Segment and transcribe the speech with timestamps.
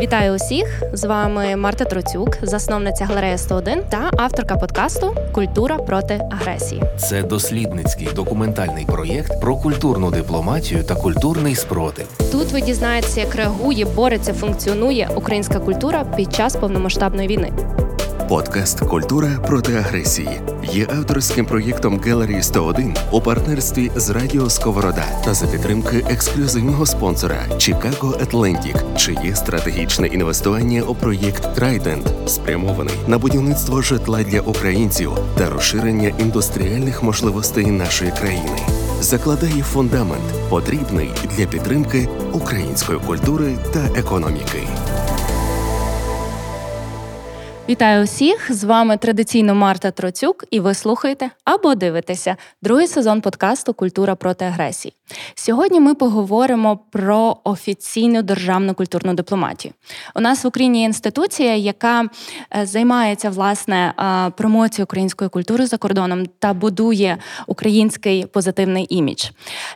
[0.00, 0.82] Вітаю усіх!
[0.92, 6.82] З вами Марта Троцюк, засновниця галерея 101 та авторка подкасту Культура проти агресії.
[6.96, 12.06] Це дослідницький документальний проєкт про культурну дипломатію та культурний спротив.
[12.32, 17.52] Тут ви дізнаєтеся, як реагує, бореться, функціонує українська культура під час повномасштабної війни.
[18.28, 20.40] Подкаст Культура проти агресії
[20.72, 27.36] є авторським проєктом Gallery 101 у партнерстві з Радіо Сковорода та за підтримки ексклюзивного спонсора
[27.50, 35.50] Chicago Atlantic, чиє стратегічне інвестування у проєкт Trident спрямований на будівництво житла для українців та
[35.50, 38.58] розширення індустріальних можливостей нашої країни.
[39.00, 44.62] Закладає фундамент, потрібний для підтримки української культури та економіки.
[47.68, 48.52] Вітаю усіх!
[48.52, 54.44] З вами традиційно Марта Троцюк, і ви слухаєте або дивитеся другий сезон подкасту Культура проти
[54.44, 54.94] агресії.
[55.34, 59.74] Сьогодні ми поговоримо про офіційну державну культурну дипломатію.
[60.14, 62.08] У нас в Україні є інституція, яка
[62.56, 69.24] е, займається власне е, промоцією української культури за кордоном та будує український позитивний імідж.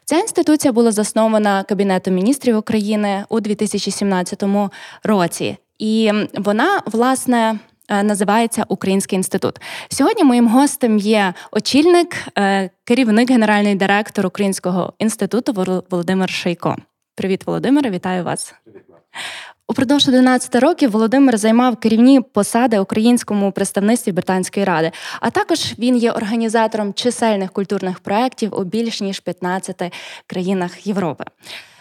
[0.04, 4.44] Ця інституція була заснована Кабінетом міністрів України у 2017
[5.04, 5.56] році.
[5.78, 9.60] І вона власне називається Український інститут.
[9.88, 16.76] Сьогодні моїм гостем є очільник, е, керівник, генеральний директор Українського інституту Володимир Шейко.
[17.14, 18.54] Привіт, Володимире, вітаю вас.
[19.68, 26.12] Упродовж 11 років Володимир займав керівні посади українському представництві Британської ради, а також він є
[26.12, 29.92] організатором чисельних культурних проєктів у більш ніж 15
[30.26, 31.24] країнах Європи.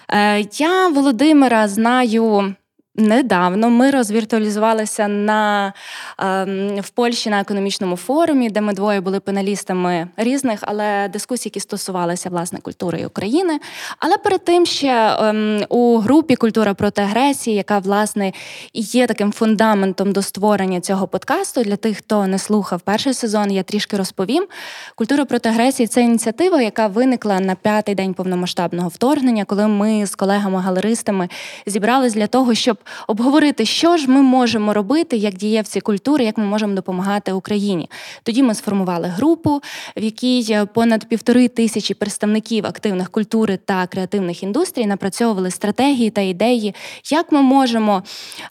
[0.10, 2.56] Е, я Володимира знаю
[3.00, 5.74] Недавно ми розвіртуалізувалися на
[6.20, 11.60] ем, в Польщі на економічному форумі, де ми двоє були паналістами різних, але дискусій, які
[11.60, 13.60] стосувалися власне культури України.
[14.00, 18.32] Але перед тим ще ем, у групі Культура проти агресії, яка власне
[18.74, 21.64] є таким фундаментом до створення цього подкасту.
[21.64, 24.48] Для тих, хто не слухав перший сезон, я трішки розповім.
[24.96, 30.16] Культура проти агресії це ініціатива, яка виникла на п'ятий день повномасштабного вторгнення, коли ми з
[30.16, 31.30] колегами-галеристами
[31.66, 32.78] зібрались для того, щоб
[33.08, 37.90] обговорити, що ж ми можемо робити як дієвці культури, як ми можемо допомагати Україні.
[38.24, 39.62] Тоді ми сформували групу,
[39.98, 46.76] в якій понад півтори тисячі представників активних культури та креативних індустрій напрацьовували стратегії та ідеї,
[47.12, 48.04] як ми можемо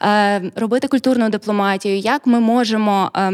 [0.02, 3.32] е, робити культурну дипломатію, як ми можемо е,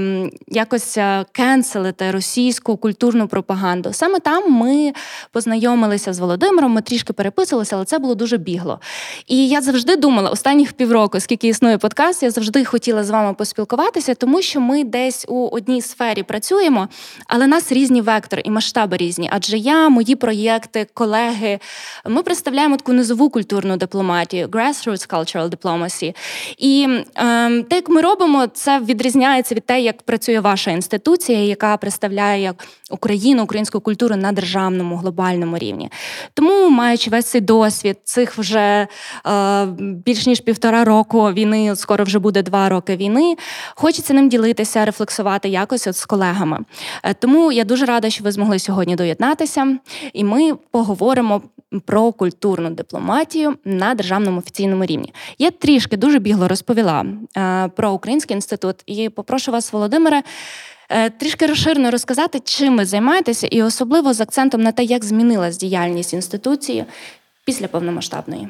[0.48, 0.98] якось
[1.32, 3.92] кенселити російську культурну пропаганду.
[3.92, 4.92] Саме там ми
[5.32, 8.80] познайомилися з Володимиром, ми трішки переписувалися, але це було дуже бігло.
[9.26, 13.34] І я завжди думала останніх пів півроку, скільки існує подкаст, я завжди хотіла з вами
[13.34, 16.88] поспілкуватися, тому що ми десь у одній сфері працюємо,
[17.26, 19.28] але нас різні вектори і масштаби різні.
[19.32, 21.58] Адже я, мої проєкти, колеги,
[22.06, 26.14] ми представляємо таку низову культурну дипломатію, grassroots cultural diplomacy.
[26.58, 31.76] І е, те, як ми робимо, це відрізняється від те, як працює ваша інституція, яка
[31.76, 32.54] представляє
[32.92, 35.90] Україну, українську культуру на державному глобальному рівні.
[36.34, 38.86] Тому, маючи весь цей досвід, цих вже
[39.26, 43.36] е, більш ніж півтора року війни, скоро вже буде два роки війни.
[43.74, 46.58] Хочеться ним ділитися, рефлексувати якось от з колегами.
[47.02, 49.78] Е, тому я дуже рада, що ви змогли сьогодні доєднатися,
[50.12, 51.42] і ми поговоримо
[51.86, 55.14] про культурну дипломатію на державному офіційному рівні.
[55.38, 60.22] Я трішки дуже бігло розповіла е, про український інститут і попрошу вас, Володимире.
[60.94, 65.56] Е, трішки розширено розказати, чим ви займаєтеся, і особливо з акцентом на те, як змінилась
[65.56, 66.84] діяльність інституції
[67.44, 68.48] після повномасштабної.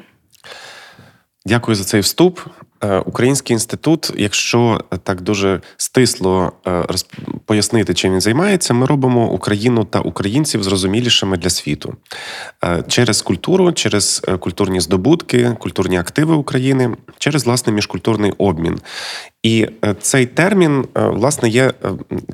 [1.45, 2.39] Дякую за цей вступ.
[2.83, 6.83] Е, Український інститут, якщо так дуже стисло е,
[7.45, 11.95] пояснити, чим він займається, ми робимо Україну та українців зрозумілішими для світу
[12.63, 18.79] е, через культуру, через культурні здобутки, культурні активи України, через власне міжкультурний обмін.
[19.43, 19.67] І
[20.01, 21.73] цей термін, власне, є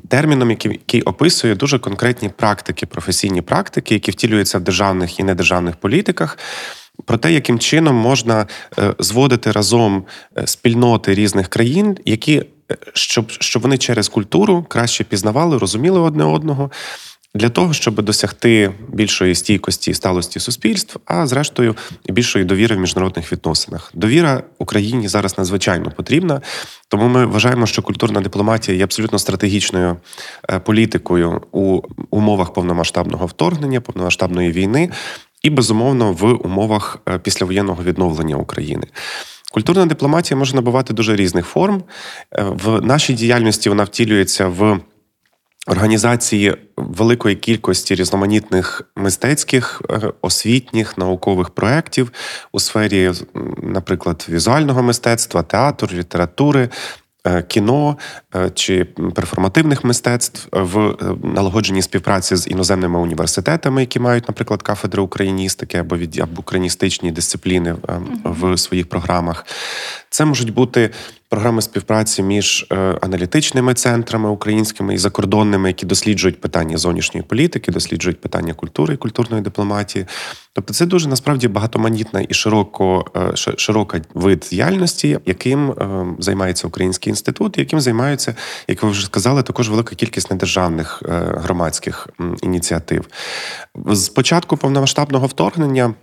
[0.08, 5.76] терміном, який, який описує дуже конкретні практики, професійні практики, які втілюються в державних і недержавних
[5.76, 6.38] політиках
[7.04, 8.46] про те, яким чином можна
[8.78, 10.04] е, зводити разом
[10.38, 16.24] е, спільноти різних країн, які е, щоб, щоб вони через культуру краще пізнавали, розуміли одне
[16.24, 16.70] одного.
[17.34, 21.76] Для того щоб досягти більшої стійкості і сталості суспільств, а зрештою
[22.08, 23.90] більшої довіри в міжнародних відносинах.
[23.94, 26.40] Довіра Україні зараз надзвичайно потрібна,
[26.88, 29.96] тому ми вважаємо, що культурна дипломатія є абсолютно стратегічною
[30.64, 31.80] політикою у
[32.10, 34.90] умовах повномасштабного вторгнення, повномасштабної війни,
[35.42, 38.86] і безумовно в умовах е, післявоєнного відновлення України.
[39.52, 41.82] Культурна дипломатія може набувати дуже різних форм.
[42.32, 44.80] Е, в нашій діяльності вона втілюється в
[45.66, 52.12] організації великої кількості різноманітних мистецьких, е, освітніх, наукових проєктів
[52.52, 53.12] у сфері,
[53.62, 56.68] наприклад, візуального мистецтва, театру, літератури.
[57.26, 57.96] Е, кіно
[58.34, 65.78] е, чи перформативних мистецтв в налагодженні співпраці з іноземними університетами, які мають, наприклад, кафедри україністики
[65.78, 67.76] або від або україністичні дисципліни
[68.24, 69.46] в своїх програмах.
[70.10, 70.90] Це можуть бути
[71.30, 78.20] програми співпраці між е, аналітичними центрами українськими і закордонними, які досліджують питання зовнішньої політики, досліджують
[78.20, 80.06] питання культури і культурної дипломатії.
[80.52, 87.10] Тобто, це дуже насправді багатоманітна і широко е, широка вид діяльності, яким е, займається Український
[87.10, 88.34] інститут, яким займаються,
[88.68, 91.02] як ви вже сказали, також велика кількість недержавних
[91.36, 92.08] громадських
[92.42, 93.08] ініціатив.
[93.86, 95.94] З початку повномасштабного вторгнення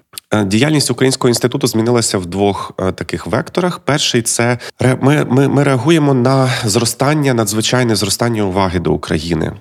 [0.45, 3.79] діяльність Українського інституту змінилася в двох е, таких векторах.
[3.79, 4.57] Перший це
[5.01, 9.53] ми, ми, ми реагуємо на зростання, надзвичайне зростання уваги до України.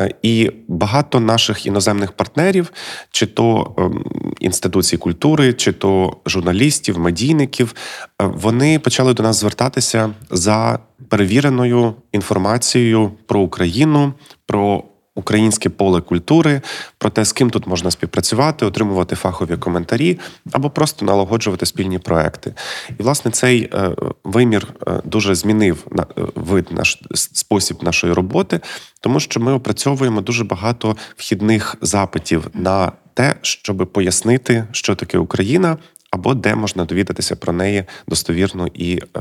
[0.00, 2.72] Е, і багато наших іноземних партнерів,
[3.10, 4.04] чи то ем,
[4.40, 7.74] інституцій культури, чи то журналістів, медійників,
[8.18, 10.78] вони почали до нас звертатися за
[11.08, 14.12] перевіреною інформацією про Україну,
[14.46, 14.84] про
[15.18, 16.60] українське поле культури,
[16.98, 20.18] про те, з ким тут можна співпрацювати, отримувати фахові коментарі
[20.52, 22.54] або просто налагоджувати спільні проекти.
[22.98, 23.90] І, власне, цей е,
[24.24, 26.04] вимір е, дуже змінив е,
[26.34, 28.60] вид наш спосіб нашої роботи,
[29.00, 35.76] тому що ми опрацьовуємо дуже багато вхідних запитів на те, щоб пояснити, що таке Україна.
[36.10, 39.20] Або де можна довідатися про неї достовірну і е,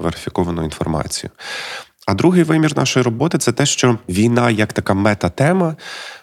[0.00, 1.30] верифіковану інформацію.
[2.06, 5.76] А другий вимір нашої роботи це те, що війна, як така мета-тема,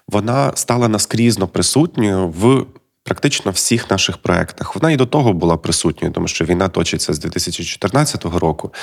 [0.08, 2.66] вона стала наскрізно присутньою в.
[3.06, 7.20] Практично всіх наших проектах вона і до того була присутньою, тому що війна точиться з
[7.20, 8.74] 2014 року.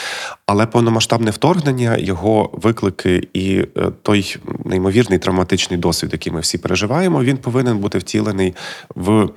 [0.47, 3.67] Але повномасштабне вторгнення, його виклики і е,
[4.03, 8.55] той неймовірний травматичний досвід, який ми всі переживаємо, він повинен бути втілений
[8.95, 9.29] в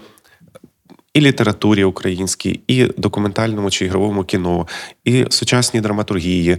[1.14, 4.68] і літературі українській, і документальному чи ігровому кіно,
[5.06, 6.58] і сучасній драматургії,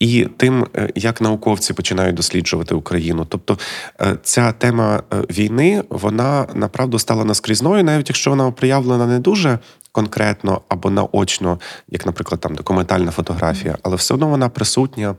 [0.00, 3.26] і тим, е, як науковці починають досліджувати Україну.
[3.28, 3.58] Тобто
[4.00, 9.58] е, ця тема е, війни вона направду стала наскрізною, навіть якщо вона проявлена не дуже
[9.92, 15.14] конкретно або наочно, як, наприклад, там документальна фотографія, але все одно вона присутня.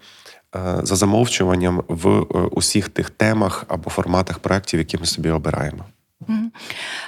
[0.83, 5.85] За замовчуванням в усіх тих темах або форматах проєктів, які ми собі обираємо.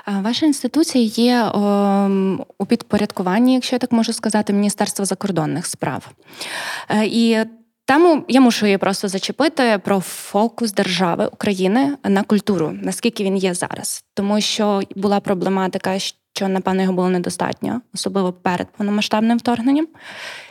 [0.08, 1.52] Ваша інституція є
[2.58, 6.10] у підпорядкуванні, якщо я так можу сказати, Міністерства закордонних справ.
[7.04, 7.38] І
[7.86, 13.54] Тему я мушу її просто зачепити про фокус держави України на культуру, наскільки він є
[13.54, 19.88] зараз, тому що була проблематика, що напевно його було недостатньо, особливо перед повномасштабним вторгненням.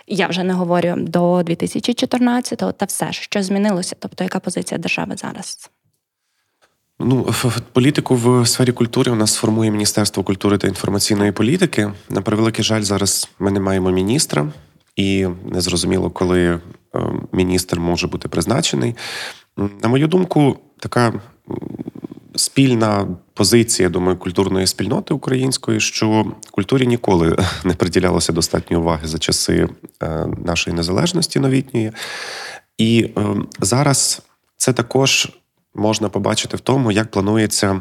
[0.06, 5.70] Я вже не говорю до 2014-го, та все що змінилося, тобто яка позиція держави зараз.
[6.98, 7.34] Ну,
[7.72, 11.92] політику в сфері культури у нас формує Міністерство культури та інформаційної політики.
[12.08, 14.52] На превеликий жаль, зараз ми не маємо міністра,
[14.96, 16.60] і незрозуміло, коли
[17.32, 18.94] міністр може бути призначений.
[19.56, 21.12] На мою думку, така
[22.36, 29.68] спільна позиція, думаю, культурної спільноти української, що культурі ніколи не приділялося достатньо уваги за часи
[30.02, 31.92] е, нашої незалежності новітньої.
[32.78, 34.22] І е, зараз
[34.56, 35.28] це також
[35.74, 37.80] можна побачити в тому, як планується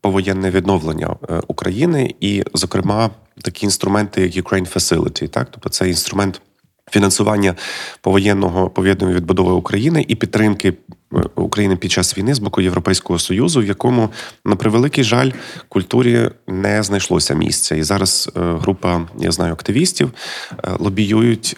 [0.00, 3.10] повоєнне відновлення України, і, зокрема,
[3.42, 6.40] такі інструменти, як Ukraine Facility, так, тобто це інструмент
[6.90, 7.54] фінансування
[8.00, 13.60] повоєнного пов'єднання відбудови України і підтримки е, України під час війни з боку Європейського союзу,
[13.60, 14.08] в якому
[14.44, 15.30] на превеликий жаль
[15.68, 17.74] культурі не знайшлося місця.
[17.76, 20.12] І зараз е, група, я знаю, активістів
[20.52, 21.56] е, лобіюють.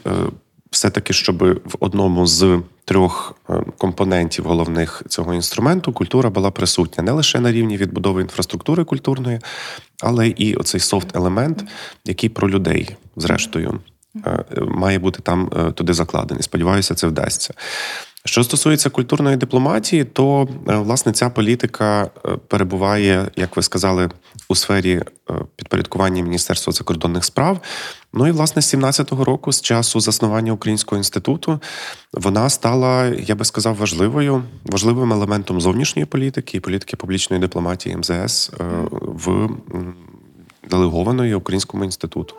[0.70, 3.34] Все-таки, щоб в одному з трьох
[3.78, 9.40] компонентів головних цього інструменту культура була присутня не лише на рівні відбудови інфраструктури культурної,
[10.02, 11.64] але і оцей софт-елемент,
[12.04, 13.80] який про людей, зрештою.
[14.16, 16.42] Е, має бути там е, туди закладений.
[16.42, 17.54] Сподіваюся, це вдасться.
[18.24, 22.10] Що стосується культурної дипломатії, то е, власне ця політика
[22.48, 24.10] перебуває, як ви сказали,
[24.48, 25.02] у сфері
[25.56, 27.60] підпорядкування Міністерства закордонних справ.
[28.12, 31.60] Ну і власне з 17-го року, з часу заснування Українського інституту,
[32.12, 38.50] вона стала, я би сказав, важливою, важливим елементом зовнішньої політики і політики публічної дипломатії МЗС
[39.02, 39.48] в
[40.70, 42.34] делегованої Українському інституту.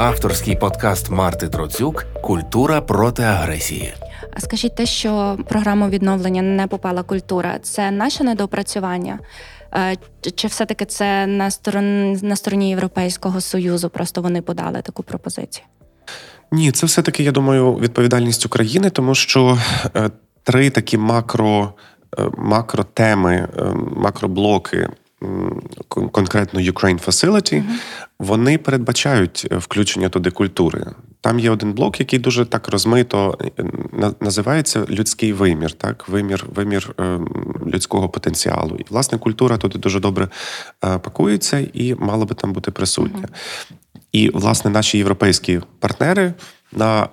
[0.00, 3.94] Авторський подкаст Марти Троцюк Культура проти агресії.
[4.32, 9.18] А скажіть те, що програму відновлення не попала культура, це наше недопрацювання?
[9.74, 9.96] Е,
[10.34, 13.88] чи все-таки це на стороні на стороні Європейського союзу?
[13.88, 15.64] Просто вони подали таку пропозицію?
[16.52, 19.58] Ні, це все таки, я думаю, відповідальність України, тому що
[19.96, 20.10] е,
[20.42, 21.72] три такі макро
[22.36, 23.48] макротеми,
[23.96, 24.88] макроблоки
[25.88, 27.78] конкретно Ukraine Facility, mm-hmm.
[28.18, 30.86] вони передбачають е, включення туди культури.
[31.20, 33.64] Там є один блок, який дуже так розмито е,
[34.20, 37.18] називається людський вимір, так вимір вимір е,
[37.66, 38.76] людського потенціалу.
[38.76, 40.28] І власне культура туди дуже добре
[40.80, 43.20] пакується і мала би там бути присутня.
[43.20, 43.72] Mm-hmm.
[44.12, 46.34] І власне наші європейські партнери
[46.72, 47.08] на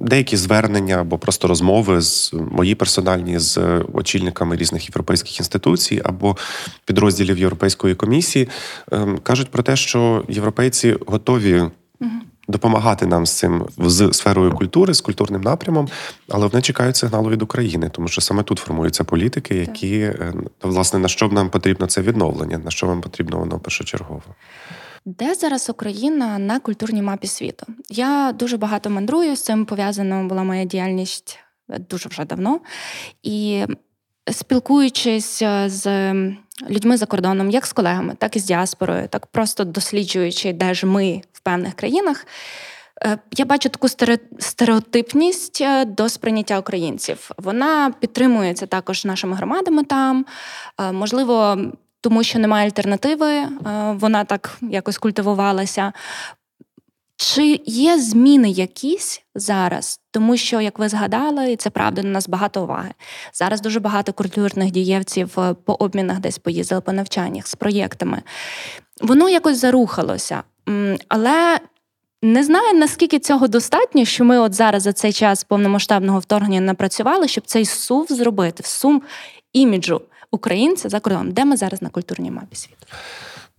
[0.00, 3.58] деякі звернення або просто розмови з мої персональні з
[3.92, 6.36] очільниками різних європейських інституцій або
[6.84, 8.48] підрозділів Європейської комісії
[8.92, 11.62] ем, кажуть про те, що європейці готові.
[12.48, 15.88] Допомагати нам з цим з сферою культури, з культурним напрямом,
[16.28, 20.98] але вони чекають сигналу від України, тому що саме тут формуються політики, які е, власне
[20.98, 24.22] на що нам потрібно це відновлення, на що вам потрібно воно першочергово.
[25.04, 27.66] Де зараз Україна на культурній мапі світу?
[27.88, 31.38] Я дуже багато мандрую, з цим пов'язана була моя діяльність
[31.78, 32.60] дуже вже давно.
[33.22, 33.64] І
[34.32, 36.12] спілкуючись е, з
[36.70, 40.86] людьми за кордоном, як з колегами, так і з діаспорою, так просто досліджуючи, де ж
[40.86, 42.26] ми в певних країнах.
[43.04, 43.88] Е, я бачу таку
[44.38, 47.30] стереотипність е, до сприйняття українців.
[47.38, 50.26] Вона підтримується також нашими громадами там.
[50.92, 51.58] Можливо,
[52.00, 53.48] тому що немає альтернативи, е,
[53.92, 55.92] вона так якось культивувалася.
[57.16, 60.00] Чи є зміни якісь зараз?
[60.10, 62.90] Тому що, як ви згадали, і це правда, на нас багато уваги.
[63.32, 68.22] Зараз дуже багато культурних дієвців е, по обмінах десь поїздили по навчаннях з проєктами.
[69.00, 70.42] Воно якось зарухалося.
[71.08, 71.58] Але
[72.22, 77.28] не знаю, наскільки цього достатньо, що ми от зараз за цей час повномасштабного вторгнення напрацювали,
[77.28, 79.02] щоб цей сув зробити, в сум
[79.52, 82.86] іміджу українця за кордоном, де ми зараз на культурній мапі світу?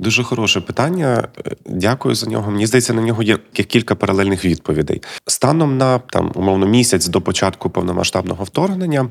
[0.02, 1.28] Дуже хороше питання.
[1.66, 2.52] Дякую за нього.
[2.52, 5.02] Мені здається, на нього є кілька паралельних відповідей.
[5.28, 9.10] Станом на там умовно місяць до початку повномасштабного вторгнення,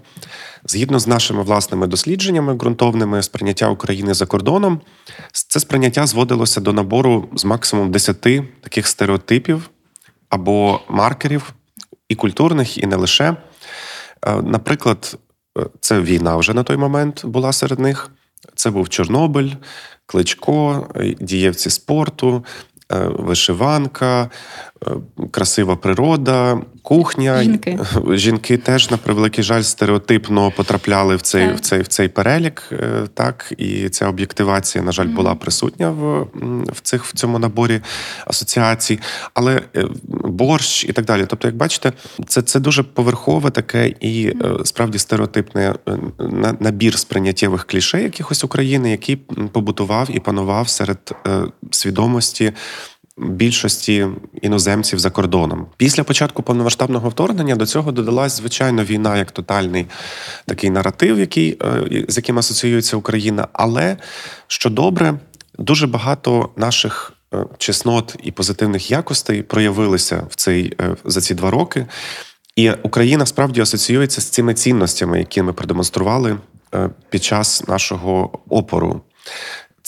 [0.65, 4.81] згідно з нашими власними дослідженнями ґрунтовними сприйняття України за кордоном,
[5.33, 8.21] це сприйняття зводилося до набору з максимум 10
[8.61, 9.71] таких стереотипів
[10.29, 11.53] або маркерів,
[12.09, 13.37] і культурних, і не лише.
[14.27, 15.19] Е, наприклад,
[15.81, 18.11] це війна вже на той момент була серед них.
[18.55, 19.51] Це був Чорнобиль,
[20.07, 20.89] Кличко,
[21.21, 22.45] дієвці спорту,
[22.93, 24.31] е, вишиванка,
[25.31, 27.43] красива природа, кухня.
[27.43, 27.79] Жінки
[28.11, 32.63] Жінки теж на превеликий жаль стереотипно потрапляли в цей в цей в цей перелік.
[32.73, 36.27] Е, так і ця об'єктивація, на жаль, була присутня в
[36.73, 37.81] в цих в цьому наборі
[38.27, 39.01] асоціацій,
[39.35, 41.27] але е, борщ і так далі.
[41.29, 41.93] Тобто, як бачите,
[42.27, 44.35] це це дуже поверхове таке і е,
[44.65, 45.75] справді стереотипне
[46.61, 49.17] набір сприйняттєвих клішей якихось України, який
[49.53, 51.15] побутував і панував серед
[51.71, 52.53] свідомості
[53.21, 54.07] більшості
[54.43, 55.67] іноземців за кордоном.
[55.77, 59.87] Після початку повномасштабного вторгнення до цього додалась звичайно війна як тотальний
[60.47, 63.49] такий наратив, який е, з яким асоціюється Україна.
[63.53, 63.97] Але
[64.47, 65.15] що добре,
[65.59, 67.13] дуже багато наших.
[67.35, 71.87] Е, чеснот і позитивних якостей проявилися в цей е, за ці два роки,
[72.57, 76.37] і Україна справді асоціюється з цими цінностями, які ми продемонстрували
[77.11, 79.01] під час нашого опору.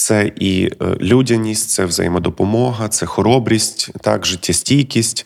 [0.03, 5.25] Це і е, людяність, це взаємодопомога, це хоробрість, так, життєстійкість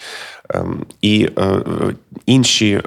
[0.50, 1.62] ем, і е,
[2.26, 2.82] інші е,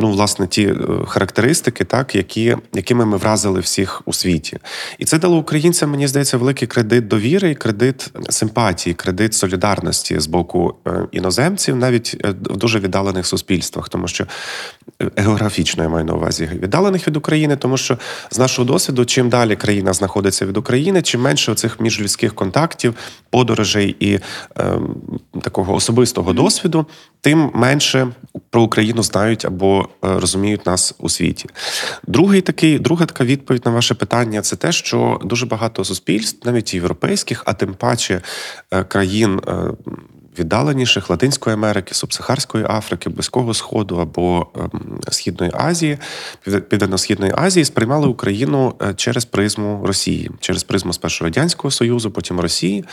[0.00, 0.76] ну, власне, ті е,
[1.06, 4.58] характеристики, так, які, якими ми вразили всіх у світі.
[4.98, 10.26] І це дало українцям, мені здається, великий кредит довіри, і кредит симпатії, кредит солідарності з
[10.26, 14.26] боку е, іноземців, навіть е, в дуже віддалених суспільствах, тому що
[15.16, 17.98] географічно я маю на увазі віддалених від України, тому що
[18.30, 22.94] з нашого досвіду, чим далі країна знаходиться від України, чим менше цих міжлюдських контактів,
[23.30, 24.20] подорожей і е,
[25.42, 26.86] такого особистого досвіду,
[27.20, 28.08] тим менше
[28.50, 31.48] про Україну знають або е, розуміють нас у світі.
[32.06, 36.74] Другий такий, друга така відповідь на ваше питання це те, що дуже багато суспільств, навіть
[36.74, 38.20] європейських, а тим паче
[38.70, 39.40] е, країн.
[39.48, 39.52] Е,
[40.38, 45.98] віддаленіших Латинської Америки, Субсахарської Африки, Близького Сходу або ем, Східної Азії,
[46.44, 52.84] Південно-Східної Азії сприймали Україну через призму Росії, через призму спершу радянського союзу, потім Росії.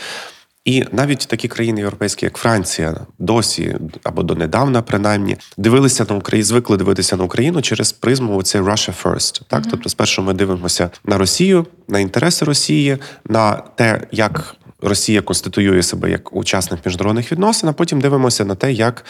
[0.64, 6.76] І навіть такі країни європейські, як Франція, досі або донедавна, принаймні, дивилися на Україну, звикли
[6.76, 9.42] дивитися на Україну через призму це Russia First.
[9.46, 9.68] Так, mm-hmm.
[9.70, 16.10] тобто, спершу ми дивимося на Росію, на інтереси Росії, на те, як Росія конституює себе
[16.10, 17.68] як учасник міжнародних відносин.
[17.68, 19.04] а Потім дивимося на те, як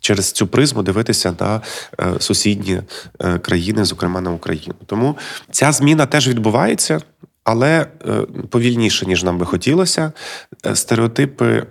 [0.00, 1.60] через цю призму дивитися на
[2.00, 2.80] е, сусідні
[3.20, 4.74] е, країни, зокрема на Україну.
[4.86, 5.16] Тому
[5.50, 7.00] ця зміна теж відбувається
[7.50, 8.12] але е,
[8.50, 10.12] повільніше, ніж нам би хотілося.
[10.66, 11.66] Е, стереотипи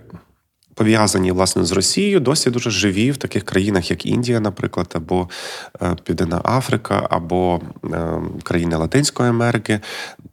[0.80, 5.28] пов'язані власне з Росією, досі дуже живі в таких країнах, як Індія, наприклад, або
[5.82, 9.80] е, Південна Африка, або е, країни Латинської Америки,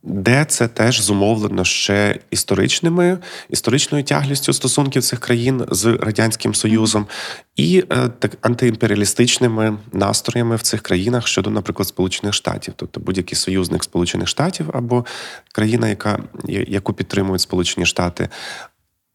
[0.04, 3.18] де це теж зумовлено ще історичними,
[3.50, 7.08] історичною тяглістю стосунків цих країн з радянським союзом
[7.56, 13.84] і е, так антиімперіалістичними настроями в цих країнах щодо, наприклад, Сполучених Штатів, тобто будь-який союзник
[13.84, 15.06] Сполучених Штатів або
[15.52, 18.30] країна, яка яку підтримують Сполучені Штати,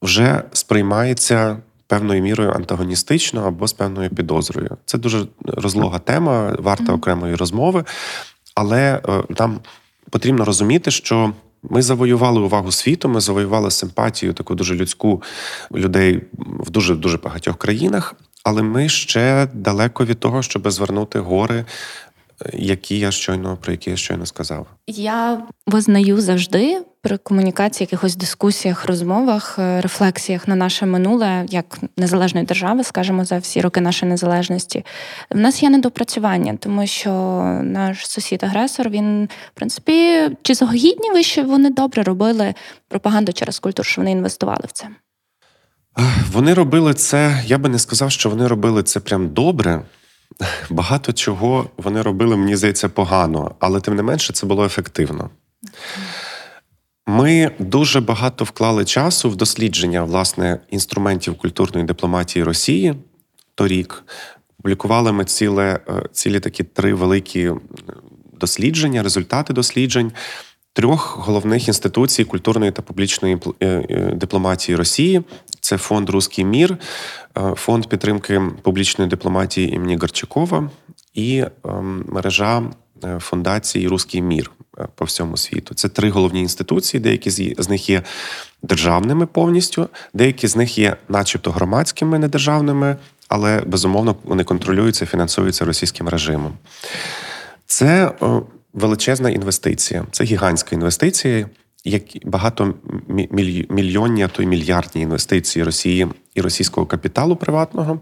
[0.02, 1.56] вже сприймається.
[1.87, 4.76] Певною мірою антагоністично або з певною підозрою.
[4.85, 7.85] Це дуже розлога тема, варта окремої розмови,
[8.54, 9.61] але е, нам
[10.11, 11.32] потрібно розуміти, що
[11.62, 15.23] ми завоювали увагу світу, ми завоювали симпатію, таку дуже людську
[15.75, 21.64] людей в дуже дуже багатьох країнах, але ми ще далеко від того, щоб звернути гори
[22.52, 24.66] які я щойно про які я щойно сказав.
[24.86, 32.46] Я визнаю завжди при комунікації, якихось дискусіях, розмовах, е, рефлексіях на наше минуле як незалежної
[32.46, 34.84] держави, скажімо, за всі роки нашої незалежності.
[35.30, 37.10] В нас є недопрацювання, тому що
[37.62, 42.54] наш сусід-агресор він, в принципі, чи згодні ви, що вони добре робили
[42.88, 44.88] пропаганду через культуру, що вони інвестували в це.
[46.32, 47.42] Вони робили це.
[47.46, 49.82] Я би не сказав, що вони робили це прям добре
[50.70, 55.30] багато чого вони робили, мені здається, погано, але тим не менше це було ефективно.
[57.06, 62.94] Ми дуже багато вклали часу в дослідження власне інструментів культурної дипломатії Росії
[63.54, 64.04] торік.
[64.56, 67.50] Публікували ми ціле, е, цілі такі три великі
[68.32, 70.12] дослідження, результати досліджень
[70.72, 75.22] трьох головних інституцій культурної та публічної е, е, дипломатії Росії.
[75.60, 76.76] Це фонд Руський мір,
[77.38, 80.70] е, фонд підтримки публічної дипломатії імені Гарчакова
[81.14, 82.62] і ем, мережа
[83.18, 84.50] фундації Руський мір
[84.94, 85.74] по всьому світу.
[85.74, 87.00] Це три головні інституції.
[87.00, 88.02] Деякі з них є
[88.62, 92.96] державними повністю, деякі з них є, начебто, громадськими, недержавними,
[93.28, 96.52] але безумовно вони контролюються, і фінансуються російським режимом.
[97.66, 98.12] Це
[98.72, 100.04] величезна інвестиція.
[100.10, 101.46] Це гігантська інвестиція,
[101.84, 102.74] як багато
[103.70, 108.00] мільйонні, а то й мільярдні інвестиції Росії і російського капіталу приватного,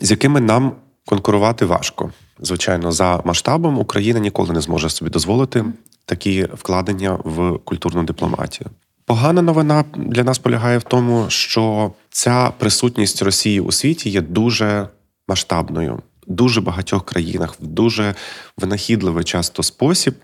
[0.00, 0.72] з якими нам
[1.06, 2.12] конкурувати важко.
[2.40, 5.64] Звичайно, за масштабом Україна ніколи не зможе собі дозволити
[6.04, 8.70] такі вкладення в культурну дипломатію.
[9.06, 14.88] Погана новина для нас полягає в тому, що ця присутність Росії у світі є дуже
[15.28, 18.14] масштабною дуже багатьох країнах в дуже
[18.58, 20.14] винахідливий часто спосіб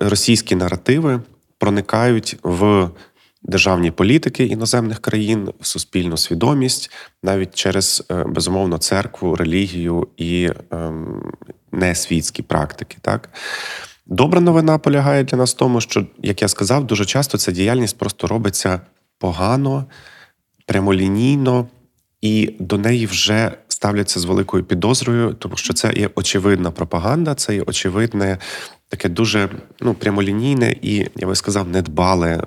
[0.00, 1.20] російські наративи
[1.58, 2.90] проникають в
[3.42, 6.90] державні політики іноземних країн, в суспільну свідомість,
[7.22, 11.32] навіть через е, безумовно церкву, релігію і ем,
[11.72, 12.96] несвітські практики.
[13.00, 13.28] Так.
[14.06, 17.98] Добра новина полягає для нас в тому, що, як я сказав, дуже часто ця діяльність
[17.98, 18.80] просто робиться
[19.18, 19.84] погано,
[20.66, 21.68] прямолінійно,
[22.20, 27.54] і до неї вже ставляться з великою підозрою, тому що це є очевидна пропаганда, це
[27.54, 28.38] є очевидне
[28.88, 29.48] таке дуже
[29.80, 32.42] ну прямолінійне і я би сказав, недбале е,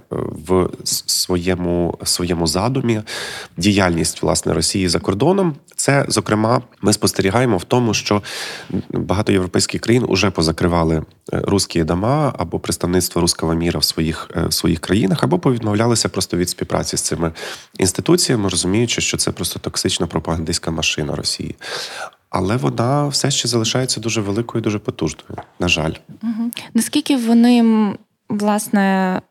[0.48, 3.02] в своєму своєму задумі
[3.58, 5.56] діяльність власне Росії за кордоном.
[5.76, 8.22] Це зокрема, ми спостерігаємо в тому, що
[8.90, 11.04] багато європейських країн вже позакривали е,
[11.44, 16.38] русські дома або представництво руского міра в своїх е, в своїх країнах, або повідмовлялися просто
[16.38, 17.32] від співпраці з цими
[17.80, 21.56] інституціями, розуміючи, що це просто токсична пропагандистська машина Росії
[22.30, 25.38] але вона все ще залишається дуже великою, дуже потужною.
[25.60, 26.52] На жаль, Угу.
[26.74, 27.64] наскільки вони
[28.30, 29.22] власне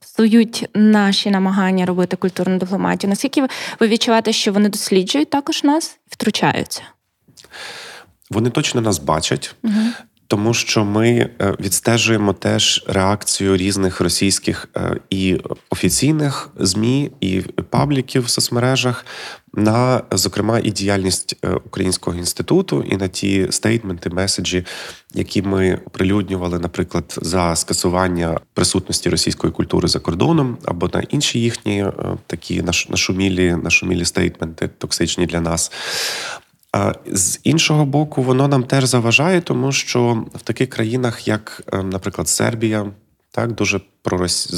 [0.00, 3.10] псують наші намагання робити культурну дипломатію?
[3.10, 3.46] Наскільки
[3.80, 6.82] ви відчуваєте, що вони досліджують також нас і втручаються?
[8.30, 9.54] Вони точно нас бачать.
[9.64, 9.74] Угу.
[10.32, 15.40] Тому що ми е, відстежуємо теж реакцію різних російських е, і
[15.70, 17.40] офіційних змі і
[17.70, 19.06] пабліків в соцмережах
[19.54, 24.64] на зокрема і діяльність е, Українського інституту, і на ті стейтменти, меседжі,
[25.14, 31.86] які ми прилюднювали, наприклад, за скасування присутності російської культури за кордоном, або на інші їхні
[32.26, 35.72] такі нашумілі, нашумілі стейтменти, токсичні для нас.
[37.06, 42.28] З іншого боку, воно нам теж заважає, тому що в таких країнах, як, ем, наприклад,
[42.28, 42.86] Сербія,
[43.30, 44.50] так дуже пророс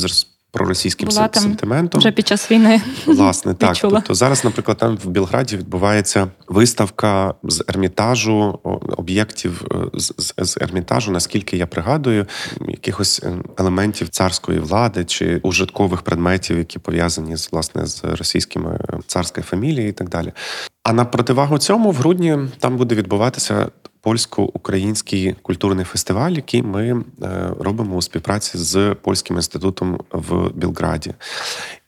[0.54, 1.98] проросійським Була там сентиментом.
[1.98, 2.82] Вже під час війни.
[3.06, 3.76] Власне, так.
[3.80, 8.60] Тобто зараз, наприклад, там в Білграді відбувається виставка з ермітажу,
[8.96, 12.26] об'єктів е, з, з, ермітажу, наскільки я пригадую,
[12.68, 18.98] якихось е, елементів царської влади чи ужиткових предметів, які пов'язані з власне з російськими е,
[19.06, 20.32] царською фамілією і так далі.
[20.82, 23.66] А на противагу цьому в грудні там буде відбуватися
[24.04, 31.14] польсько-український культурний фестиваль, який ми е, робимо у співпраці з польським інститутом в Білграді.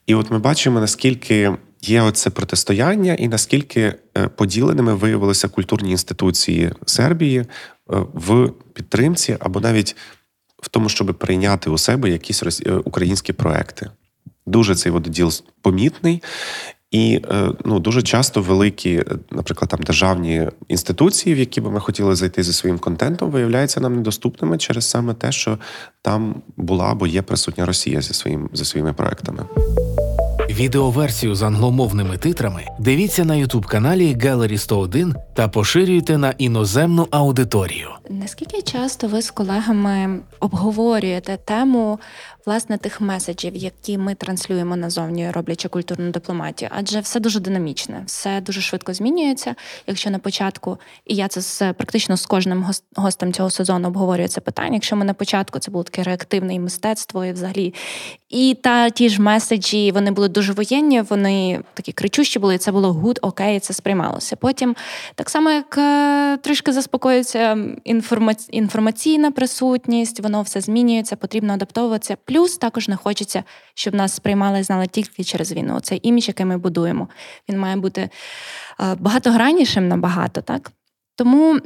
[0.06, 1.52] І от ми бачимо, наскільки
[1.82, 7.46] є оце протистояння, і наскільки е, поділеними виявилися культурні інституції Сербії е,
[8.14, 9.96] в підтримці або навіть
[10.62, 12.42] в тому, щоб прийняти у себе якісь
[12.84, 13.90] українські проекти.
[14.46, 16.22] Дуже цей вододіл помітний.
[16.90, 17.20] І
[17.64, 22.52] ну дуже часто великі, наприклад, там державні інституції, в які би ми хотіли зайти зі
[22.52, 25.58] своїм контентом, виявляються нам недоступними через саме те, що
[26.02, 29.46] там була або є присутня Росія зі своїм зі своїми проектами.
[30.50, 37.88] Відеоверсію з англомовними титрами дивіться на ютуб каналі Gallery 101 та поширюйте на іноземну аудиторію.
[38.10, 41.98] Наскільки часто ви з колегами обговорюєте тему
[42.46, 46.70] власне тих меседжів, які ми транслюємо назовні, роблячи культурну дипломатію?
[46.74, 49.54] Адже все дуже динамічне, все дуже швидко змінюється.
[49.86, 54.40] Якщо на початку, і я це з практично з кожним гостем цього сезону обговорюю це
[54.40, 54.74] питання.
[54.74, 57.74] Якщо ми на початку це було таке реактивне і мистецтво, і взагалі
[58.28, 62.54] і та ті ж меседжі вони були дуже воєнні, вони такі кричущі були.
[62.54, 64.36] і Це було good, окей, це сприймалося.
[64.36, 64.76] Потім
[65.14, 67.58] так само, як е, трішки заспокоюється
[68.50, 72.16] інформаційна присутність, воно все змінюється, потрібно адаптовуватися.
[72.36, 73.44] Плюс також не хочеться,
[73.74, 75.80] щоб нас сприймали і знали тільки через війну.
[75.80, 77.08] Цей імідж, який ми будуємо,
[77.48, 78.00] він має бути
[78.80, 80.70] е, багатограннішим набагато, так?
[81.14, 81.60] Тому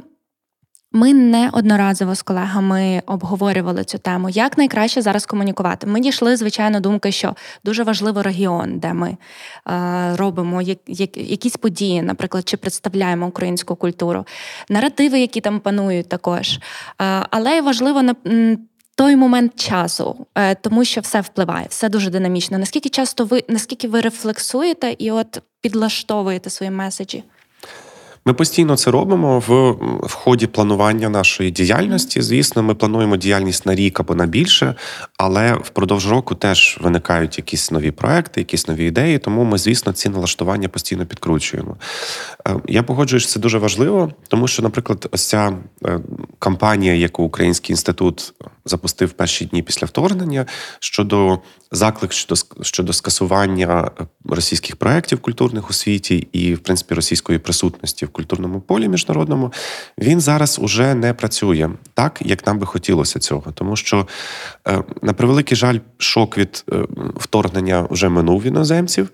[0.91, 5.87] ми не одноразово з колегами обговорювали цю тему, як найкраще зараз комунікувати.
[5.87, 9.17] Ми дійшли, звичайно, думки, що дуже важливо регіон, де ми
[9.67, 14.25] е, робимо як, як, якісь події, наприклад, чи представляємо українську культуру,
[14.69, 16.59] наративи, які там панують, також.
[17.01, 18.01] Е, але важливо.
[19.01, 22.57] Той момент часу, е, тому що все впливає, все дуже динамічно.
[22.57, 27.23] Наскільки часто ви наскільки ви рефлексуєте і от підлаштовуєте свої меседжі?
[28.25, 29.71] Ми постійно це робимо в,
[30.07, 32.21] в ході планування нашої діяльності.
[32.21, 34.75] Звісно, ми плануємо діяльність на рік або на більше,
[35.17, 39.19] але впродовж року теж виникають якісь нові проекти, якісь нові ідеї.
[39.19, 41.77] Тому ми, звісно, ці налаштування постійно підкручуємо.
[42.47, 45.99] Е, я погоджуюсь, це дуже важливо, тому що, наприклад, ось ця е,
[46.39, 48.33] кампанія, яку Український інститут
[48.65, 50.45] запустив перші дні після вторгнення
[50.79, 51.39] щодо
[51.71, 53.91] заклик щодо щодо скасування
[54.25, 59.53] російських проєктів культурних у світі і, в принципі, російської присутності в культурному полі міжнародному,
[59.97, 64.07] він зараз уже не працює так, як нам би хотілося цього, тому що
[64.67, 66.65] е, на превеликий жаль, шок від
[67.15, 69.09] вторгнення вже минув іноземців.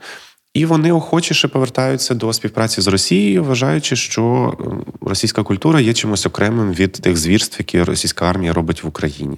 [0.53, 4.53] І вони охочіше повертаються до співпраці з Росією, вважаючи, що
[5.01, 9.37] російська культура є чимось окремим від тих звірств, які російська армія робить в Україні.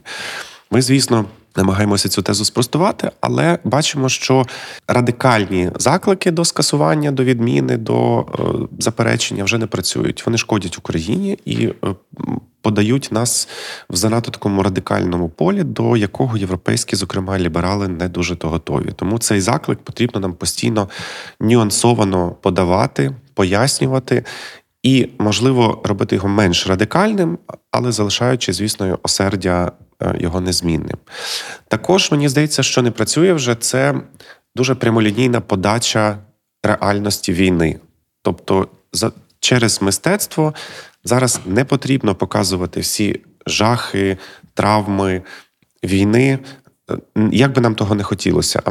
[0.71, 4.45] Ми, звісно, намагаємося цю тезу спростувати, але бачимо, що
[4.87, 8.43] радикальні заклики до скасування, до відміни, до е,
[8.79, 10.25] заперечення вже не працюють.
[10.25, 11.73] Вони шкодять Україні і е,
[12.61, 13.47] подають нас
[13.89, 18.91] в занадто такому радикальному полі, до якого європейські, зокрема, ліберали не дуже то готові.
[18.95, 20.89] Тому цей заклик потрібно нам постійно
[21.39, 24.23] нюансовано подавати, пояснювати.
[24.83, 27.37] І можливо робити його менш радикальним,
[27.71, 30.97] але залишаючи, звісно, осердя е, його незмінним.
[31.67, 34.01] Також мені здається, що не працює вже це
[34.55, 36.17] дуже прямолінійна подача
[36.63, 37.79] реальності війни.
[38.21, 40.53] Тобто, за через мистецтво
[41.03, 44.17] зараз не потрібно показувати всі жахи,
[44.53, 45.21] травми
[45.83, 46.39] війни,
[46.91, 46.97] е,
[47.31, 48.61] як би нам того не хотілося.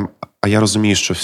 [0.41, 1.15] А я розумію, що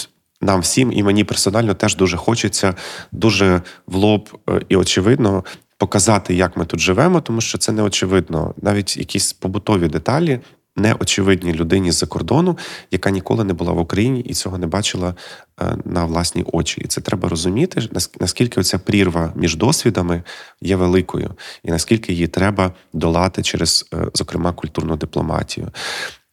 [0.40, 2.74] нам всім, і мені персонально теж дуже хочеться,
[3.12, 5.44] дуже в лоб е, і очевидно
[5.78, 8.54] показати, як ми тут живемо, тому що це не очевидно.
[8.62, 10.40] Навіть якісь побутові деталі
[10.76, 12.58] неочевидні людині з-за кордону,
[12.90, 15.14] яка ніколи не була в Україні і цього не бачила
[15.60, 16.80] е, на власні очі.
[16.80, 17.88] І це треба розуміти,
[18.20, 20.22] наскільки оця прірва між досвідами
[20.60, 21.30] є великою,
[21.62, 25.70] і наскільки її треба долати через, е, зокрема, культурну дипломатію.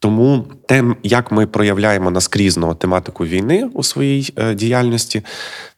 [0.01, 5.23] Тому те, як ми проявляємо наскрізно тематику війни у своїй е, діяльності,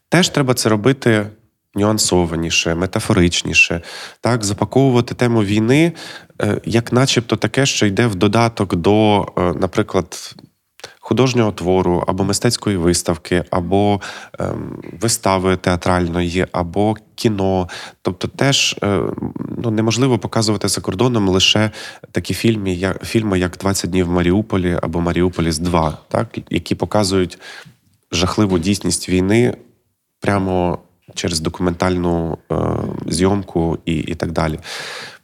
[0.10, 1.28] теж треба це робити
[1.76, 3.82] нюансованіше, метафоричніше,
[4.22, 5.92] так запаковувати тему війни,
[6.42, 10.36] е, як, начебто, таке, що йде в додаток до, е, наприклад.
[11.06, 14.02] Художнього твору або мистецької виставки, або
[14.40, 17.70] ем, вистави театральної, або кіно.
[18.02, 19.02] Тобто, теж е,
[19.64, 21.72] ну, неможливо показувати за кордоном лише
[22.12, 27.38] такі фільми, як фільми, як «20 днів в Маріуполі або Маріуполіс 2, так, які показують
[28.12, 29.58] жахливу дійсність війни
[30.20, 30.80] прямо
[31.16, 32.56] через документальну е,
[33.08, 34.60] зйомку і, і так далі.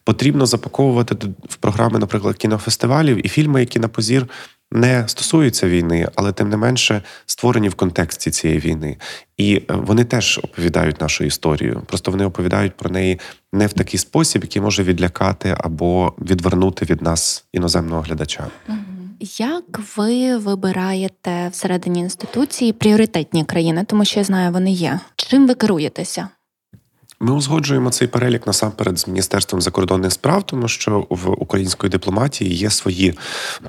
[0.04, 4.28] Потрібно запаковувати в програми, наприклад, кінофестивалів і фільми, які на позір
[4.72, 8.98] не стосуються війни, але тим не менше створені в контексті цієї війни.
[9.38, 11.82] І е, вони теж оповідають нашу історію.
[11.86, 13.20] Просто вони оповідають про неї
[13.54, 18.48] не в такий спосіб, який може відлякати або відвернути від нас іноземного глядача.
[19.38, 25.00] Як ви вибираєте всередині інституції пріоритетні країни, тому що я знаю, вони є.
[25.16, 26.30] Чим ви керуєтеся?
[27.22, 32.70] Ми узгоджуємо цей перелік насамперед з міністерством закордонних справ, тому що в української дипломатії є
[32.70, 33.14] свої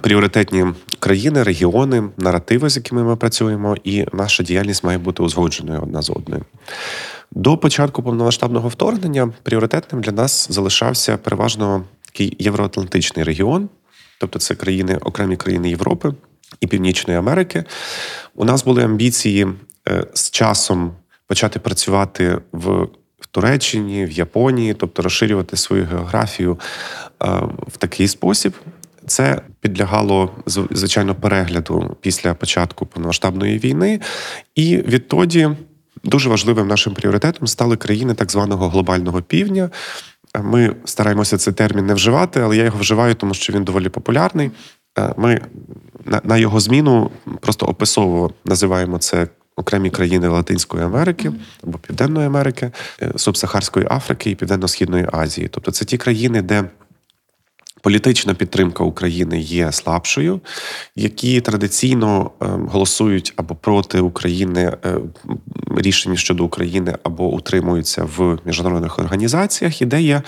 [0.00, 0.66] пріоритетні
[0.98, 6.10] країни, регіони, наративи, з якими ми працюємо, і наша діяльність має бути узгодженою одна з
[6.10, 6.44] одною.
[7.32, 13.68] До початку повномасштабного вторгнення пріоритетним для нас залишався переважно такий євроатлантичний регіон,
[14.18, 16.14] тобто це країни, окремі країни Європи
[16.60, 17.64] і Північної Америки.
[18.34, 19.46] У нас були амбіції
[19.88, 20.92] е, з часом
[21.26, 22.88] почати працювати в.
[23.30, 26.58] Туреччині, в Японії, тобто розширювати свою географію
[27.22, 27.26] е,
[27.66, 28.54] в такий спосіб.
[29.06, 34.00] Це підлягало звичайно перегляду після початку повномасштабної війни,
[34.54, 35.50] і відтоді
[36.04, 39.70] дуже важливим нашим пріоритетом стали країни так званого глобального півдня.
[40.42, 44.50] Ми стараємося цей термін не вживати, але я його вживаю, тому що він доволі популярний.
[44.98, 45.40] Е, ми
[46.24, 49.28] на його зміну просто описово називаємо це
[49.60, 51.32] окремі країни Латинської Америки
[51.64, 52.70] або Південної Америки,
[53.02, 55.48] е, Субсахарської Африки і Південно-Східної Азії.
[55.50, 56.64] Тобто це ті країни, де
[57.82, 60.40] Політична підтримка України є слабшою,
[60.96, 64.96] які традиційно е, голосують або проти України е,
[65.76, 70.22] рішень щодо України, або утримуються в міжнародних організаціях, і де є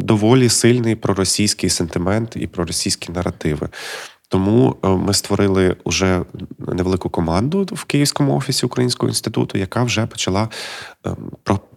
[0.00, 3.68] доволі сильний проросійський сентимент і проросійські наративи.
[4.28, 6.24] Тому ми створили уже
[6.58, 10.48] невелику команду в Київському офісі Українського інституту, яка вже почала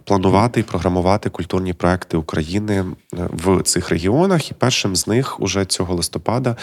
[0.03, 4.51] планувати і програмувати культурні проекти України е, в цих регіонах.
[4.51, 6.55] І першим з них уже цього листопада,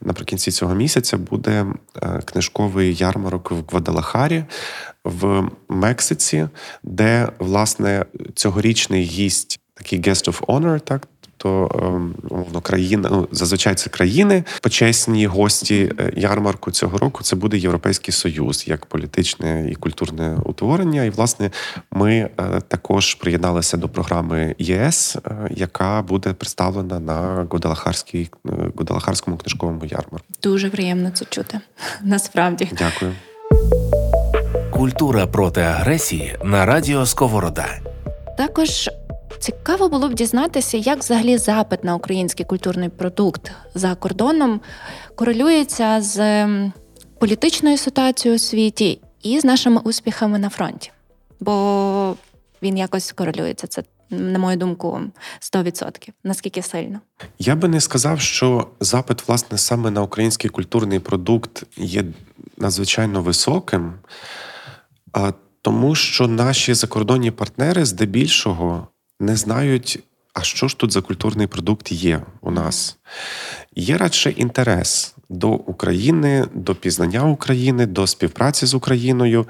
[0.00, 1.66] наприкінці цього місяця, буде
[2.02, 4.44] е, книжковий ярмарок в Гвадалахарі
[5.04, 6.48] в Мексиці,
[6.82, 8.04] де власне
[8.34, 9.60] цьогорічний гість.
[9.76, 11.08] Такий guest of honor, так
[11.44, 17.22] то ем, умовно країна, ну зазвичай це країни, почесні гості е, ярмарку цього року.
[17.22, 21.04] Це буде Європейський Союз як політичне і культурне утворення.
[21.04, 21.50] І власне
[21.90, 22.30] ми е,
[22.68, 28.30] також приєдналися до програми ЄС, е, яка буде представлена на Годалахарській
[28.76, 30.26] Годалахарському книжковому ярмарку.
[30.42, 31.60] Дуже приємно це чути.
[32.02, 33.12] Насправді, дякую.
[34.70, 37.66] Культура проти агресії на радіо Сковорода.
[38.38, 38.88] Також
[39.38, 44.60] Цікаво було б дізнатися, як взагалі запит на український культурний продукт за кордоном
[45.14, 46.46] корелюється з
[47.18, 50.90] політичною ситуацією у світі і з нашими успіхами на фронті.
[51.40, 52.16] Бо
[52.62, 53.66] він якось корелюється.
[53.66, 55.00] Це, на мою думку,
[55.40, 56.08] 100%.
[56.24, 57.00] Наскільки сильно?
[57.38, 62.04] Я би не сказав, що запит, власне, саме на український культурний продукт є
[62.58, 63.94] надзвичайно високим,
[65.62, 68.88] тому що наші закордонні партнери здебільшого
[69.20, 69.98] не знають,
[70.34, 72.98] а що ж тут за культурний продукт є у нас.
[73.76, 79.46] Є радше інтерес до України, до пізнання України, до співпраці з Україною.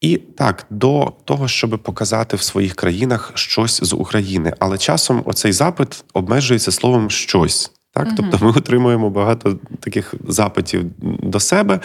[0.00, 4.52] І так, до того, щоб показати в своїх країнах щось з України.
[4.58, 7.72] Але часом оцей запит обмежується словом щось.
[7.96, 10.84] Так, uh тобто ми отримуємо багато таких запитів
[11.22, 11.80] до себе.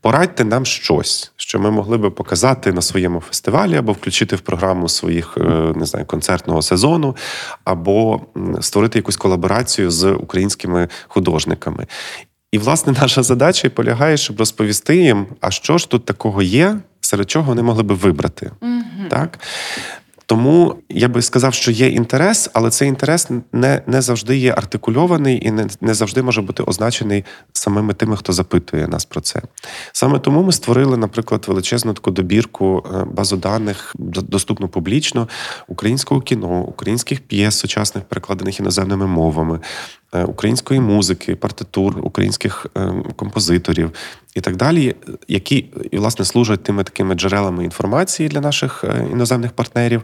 [0.00, 4.88] Порадьте нам щось, що ми могли би показати на своєму фестивалі, або включити в програму
[4.88, 7.16] своїх е, не знаю, концертного сезону,
[7.64, 8.20] або
[8.60, 11.86] створити якусь колаборацію з українськими художниками.
[12.52, 17.30] І, власне, наша задача полягає, щоб розповісти їм, а що ж тут такого є, серед
[17.30, 18.50] чого вони могли би вибрати.
[18.60, 19.38] uh Так?
[20.26, 25.46] Тому я би сказав, що є інтерес, але цей інтерес не не завжди є артикульований
[25.46, 29.42] і не не завжди може бути означений самими тими, хто запитує нас про це.
[29.92, 35.28] Саме тому ми створили, наприклад, величезну таку добірку е, базу даних, доступну публічно
[35.68, 39.60] українського кіно, українських п'єс, сучасних перекладених іноземними мовами,
[40.22, 43.90] української музики, партитур, українських е, композиторів
[44.34, 44.94] і так далі,
[45.28, 50.02] які і власне служать тими такими джерелами інформації для наших е, іноземних партнерів,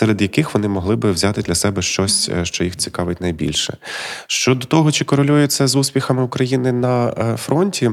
[0.00, 3.76] серед яких вони могли би взяти для себе щось, е, що їх цікавить найбільше.
[4.26, 7.90] Щодо того, чи корелює це з успіхами України на е, фронті,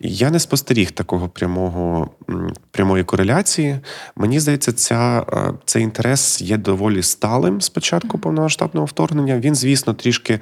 [0.00, 2.10] я не спостеріг такого прямого
[2.70, 3.80] прямої кореляції.
[4.16, 9.38] Мені здається, ця, е, цей інтерес є доволі сталим з початку повномасштабного вторгнення.
[9.38, 10.40] Він, звісно, трішки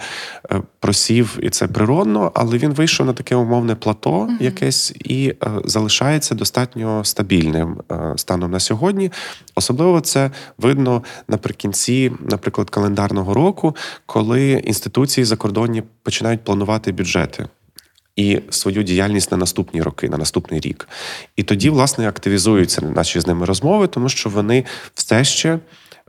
[0.80, 7.04] просів, і це природно, але він вийшов на таке умовне плато якесь і залишається достатньо
[7.04, 7.76] стабільним
[8.16, 9.12] станом на сьогодні.
[9.54, 10.95] Особливо це видно
[11.28, 17.48] наприкінці, наприклад, календарного року, коли інституції закордонні починають планувати бюджети.
[18.16, 20.88] І свою діяльність на наступні роки, на наступний рік.
[21.36, 25.58] І тоді, власне, активізуються наші з ними розмови, тому що вони все ще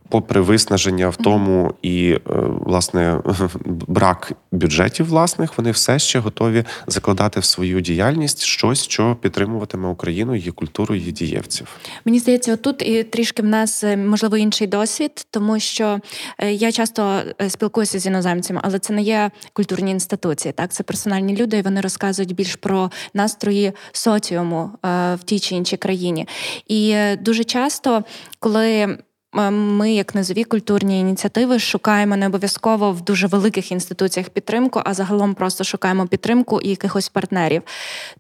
[0.10, 2.20] попри виснаження в тому і е,
[2.62, 3.22] власне
[3.66, 10.36] брак бюджетів власних, вони все ще готові закладати в свою діяльність щось, що підтримуватиме Україну,
[10.36, 11.68] її культуру, її дієвців.
[12.06, 16.00] Мені здається, отут і трішки в нас е, можливо інший досвід, тому що
[16.38, 20.52] е, я часто спілкуюся з іноземцями, але це не є культурні інституції.
[20.52, 25.78] Так, це персональні люди, і вони розказують більш про настрої соціуму в тій чи іншій
[25.78, 26.28] країні.
[26.68, 28.04] І дуже часто,
[28.40, 28.98] коли
[29.42, 35.34] ми, як низові культурні ініціативи, шукаємо не обов'язково в дуже великих інституціях підтримку, а загалом
[35.34, 37.62] просто шукаємо підтримку і якихось партнерів.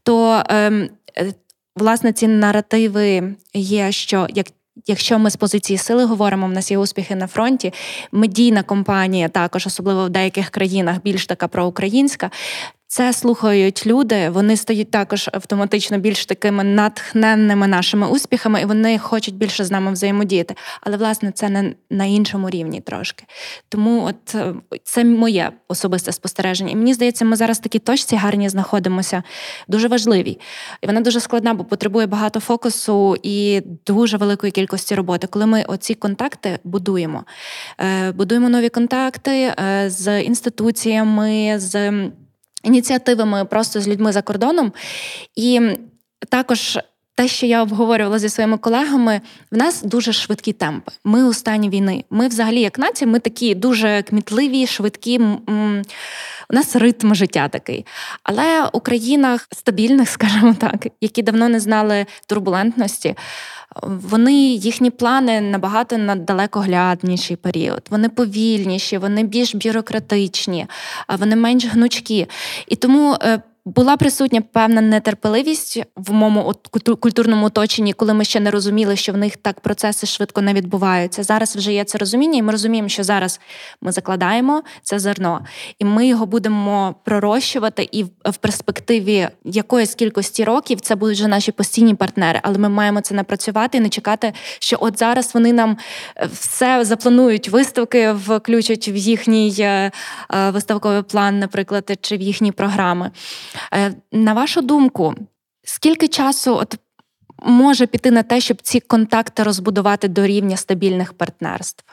[0.04, 1.34] То ем, е,
[1.76, 4.48] власне ці наративи є, що як.
[4.88, 7.74] Якщо ми з позиції сили говоримо, в нас є успіхи на фронті.
[8.12, 12.32] Медійна компанія, також особливо в деяких країнах, більш така проукраїнська,
[12.88, 19.36] це слухають люди, вони стають також автоматично більш такими натхненними нашими успіхами, і вони хочуть
[19.36, 20.56] більше з нами взаємодіяти.
[20.82, 23.26] Але власне це не на іншому рівні трошки.
[23.70, 26.72] Тому от е, це моє особисте спостереження.
[26.72, 29.24] І мені здається, ми зараз в такій точці гарні знаходимося,
[29.68, 30.40] дуже важливі.
[30.82, 35.28] І вона дуже складна, бо потребує багато фокусу і дуже великої кількості роботи.
[35.28, 37.24] Коли ми оці контакти будуємо,
[37.80, 41.60] е, будуємо нові контакти е, з інституціями.
[41.60, 41.92] з
[42.68, 44.74] ініціативами просто з людьми за кордоном.
[45.36, 45.62] І
[46.30, 46.80] також.
[47.20, 50.92] Те, що я обговорювала зі своїми колегами, в нас дуже швидкі темпи.
[51.04, 52.04] Ми у стані війни.
[52.10, 55.20] Ми, взагалі, як нація, ми такі дуже кмітливі, швидкі.
[56.50, 57.86] У нас ритм життя такий.
[58.24, 63.16] Але у країнах стабільних, скажімо так, які давно не знали турбулентності,
[63.84, 67.82] вони їхні плани набагато на далекоглядніший період.
[67.90, 70.66] Вони повільніші, вони більш бюрократичні,
[71.20, 72.28] вони менш гнучкі.
[72.68, 73.42] І тому е,
[73.76, 76.54] була присутня певна нетерпеливість в моєму
[77.00, 81.24] культурному оточенні, коли ми ще не розуміли, що в них так процеси швидко не відбуваються.
[81.24, 83.40] Зараз вже є це розуміння, і ми розуміємо, що зараз
[83.82, 85.46] ми закладаємо це зерно,
[85.80, 87.90] і ми його будемо пророщувати.
[87.92, 92.40] І в перспективі якоїсь кількості років це будуть вже наші постійні партнери.
[92.44, 95.78] Але ми маємо це напрацювати і не чекати, що от зараз вони нам
[96.18, 99.92] е, все запланують, виставки включать в їхній е,
[100.34, 103.12] е, виставковий план, наприклад, чи в їхні програми.
[103.74, 105.16] Е, на вашу думку,
[105.64, 106.78] скільки часу от
[107.46, 111.84] може піти на те, щоб ці контакти розбудувати до рівня стабільних партнерств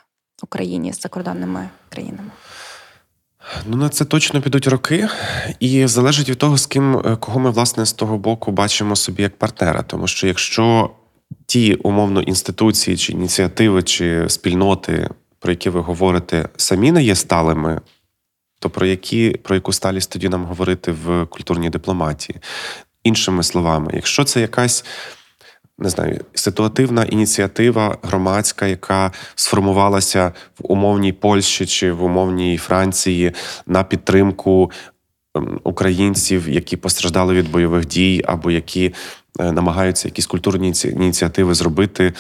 [0.43, 2.31] Україні з закордонними країнами?
[3.67, 5.09] Ну, на це точно підуть роки,
[5.61, 9.23] і залежить від того, з ким е, кого ми власне з того боку бачимо собі
[9.23, 9.83] як партнера.
[9.83, 10.91] Тому що якщо
[11.47, 17.81] ті умовно інституції, чи ініціативи, чи спільноти, про які ви говорите, самі не є сталими,
[18.65, 22.39] то про які про яку сталість тоді нам говорити в культурній дипломатії?
[23.03, 24.85] Іншими словами, якщо це якась
[25.79, 33.33] не знаю, ситуативна ініціатива громадська, яка сформувалася в умовній Польщі чи в умовній Франції
[33.67, 34.71] на підтримку
[35.35, 38.95] ем, українців, які постраждали від бойових дій, або які
[39.41, 42.13] е, намагаються якісь культурні ініціативи зробити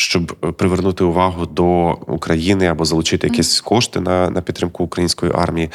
[0.00, 5.70] щоб е, привернути увагу до України або залучити якісь кошти на, на підтримку української армії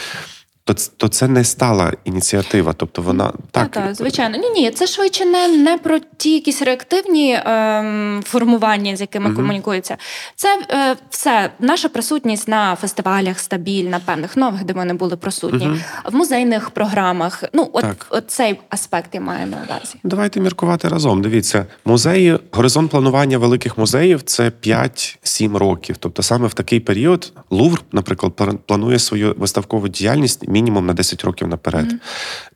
[0.66, 2.74] то то це не стала ініціатива.
[2.74, 4.38] Тобто вона так та, та, звичайно.
[4.38, 9.36] Ні, ні, це швидше не не про ті якісь реактивні ем, формування, з якими угу.
[9.36, 9.98] комунікується.
[10.36, 15.68] Це е, все наша присутність на фестивалях стабільна, певних нових, де ми не були присутні,
[15.68, 15.78] угу.
[16.06, 17.44] в музейних програмах.
[17.54, 19.96] Ну, от, от цей аспект я маю на увазі.
[20.04, 21.22] Давайте міркувати разом.
[21.22, 25.98] Дивіться, музеї, горизонт планування великих музеїв це 5-7 років.
[25.98, 28.34] Тобто, саме в такий період Лувр, наприклад,
[28.66, 31.86] планує свою виставкову діяльність мінімум на 10 років наперед.
[31.86, 32.00] Mm-hmm.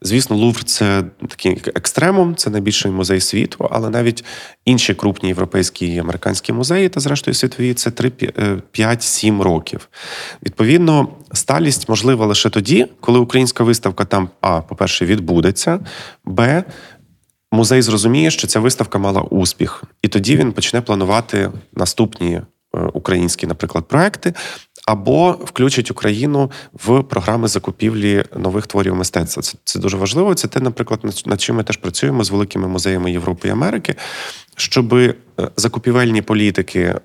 [0.01, 4.23] Звісно, Лувр це такий екстремум, це найбільший музей світу, але навіть
[4.65, 9.89] інші крупні європейські і американські музеї, та зрештою світові, це 5-7 е, років.
[10.45, 15.79] Відповідно, сталість можлива лише тоді, коли українська виставка там, а, по-перше, відбудеться,
[16.25, 16.63] б.
[17.51, 22.43] Музей зрозуміє, що ця виставка мала успіх, і тоді він почне планувати наступні е,
[22.93, 24.33] українські, наприклад, проекти,
[24.89, 29.43] або включить Україну в програми закупівлі нових творів мистецтва.
[29.43, 30.35] Це це дуже важливо.
[30.35, 33.95] Це те, наприклад, над чим ми теж працюємо з великими музеями Європи і Америки,
[34.55, 35.15] щоб е,
[35.57, 36.99] закупівельні політики е,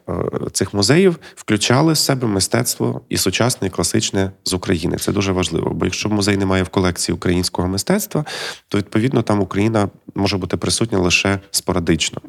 [0.52, 4.96] цих музеїв включали в себе мистецтво і сучасне, і класичне з України.
[4.96, 5.70] Це дуже важливо.
[5.70, 8.24] Бо якщо музей не має в колекції українського мистецтва,
[8.68, 12.20] то відповідно там Україна може бути присутня лише спорадично.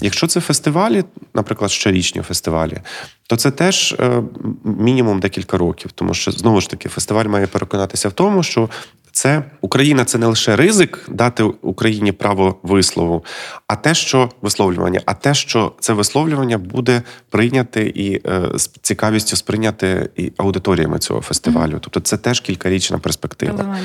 [0.00, 1.04] Якщо це фестивалі,
[1.34, 2.80] наприклад, щорічні фестивалі,
[3.26, 4.22] то це теж е,
[4.64, 8.68] мінімум декілька років, тому що знову ж таки фестиваль має переконатися в тому, що
[9.12, 13.24] Це Україна це не лише ризик дати Україні право вислову,
[13.66, 19.36] а те, що висловлювання, а те, що це висловлювання буде прийняти і е, з цікавістю
[19.36, 21.72] сприйняти і аудиторіями цього фестивалю.
[21.74, 21.80] Mm-hmm.
[21.80, 23.76] Тобто, це теж кількарічна перспектива.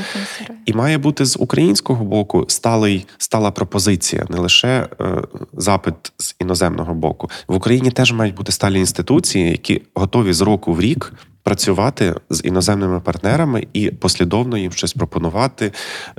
[0.65, 5.05] І має бути з українського боку сталий стала пропозиція, не лише е,
[5.53, 7.29] запит з іноземного боку.
[7.47, 11.13] В Україні теж мають бути сталі інституції, які готові з року в рік
[11.45, 15.71] працювати з іноземними партнерами і послідовно їм щось пропонувати,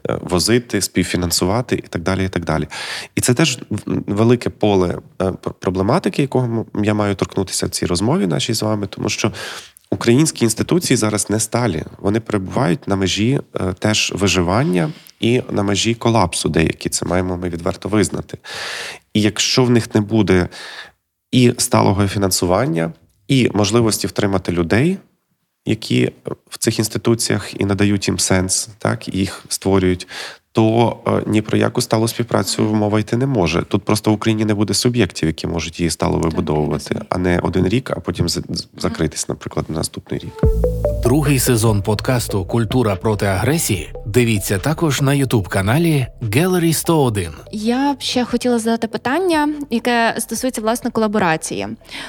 [0.08, 2.24] е, возити, співфінансувати і так далі.
[2.24, 2.68] І так далі.
[3.14, 8.54] І це теж велике поле е, проблематики, якого я маю торкнутися в цій розмові нашій
[8.54, 9.32] з вами, тому що.
[9.90, 15.94] Українські інституції зараз не сталі, вони перебувають на межі е, теж виживання і на межі
[15.94, 18.38] колапсу, деякі це маємо ми відверто визнати.
[19.14, 20.48] І якщо в них не буде
[21.32, 22.92] і сталого фінансування,
[23.28, 24.98] і можливості втримати людей,
[25.66, 26.12] які
[26.50, 30.08] в цих інституціях і надають їм сенс, так і їх створюють.
[30.56, 33.62] То е, ні про яку сталу співпрацю мова йти не може.
[33.62, 37.68] Тут просто в Україні не буде суб'єктів, які можуть її стало вибудовувати, а не один
[37.68, 38.26] рік, а потім
[38.76, 40.32] закритись, наприклад, на наступний рік.
[41.02, 43.92] Другий сезон подкасту Культура проти агресії.
[44.06, 47.30] Дивіться також на Ютуб каналі Gallery 101.
[47.52, 51.68] Я б ще хотіла задати питання, яке стосується власне колаборації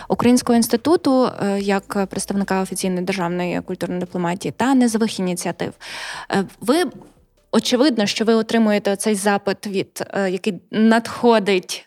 [0.10, 5.74] Українського інституту е, як представника офіційної державної культурної дипломатії та низових ініціатив.
[6.32, 6.86] Е, ви
[7.58, 11.84] очевидно, що ви отримуєте цей запит, від е, який надходить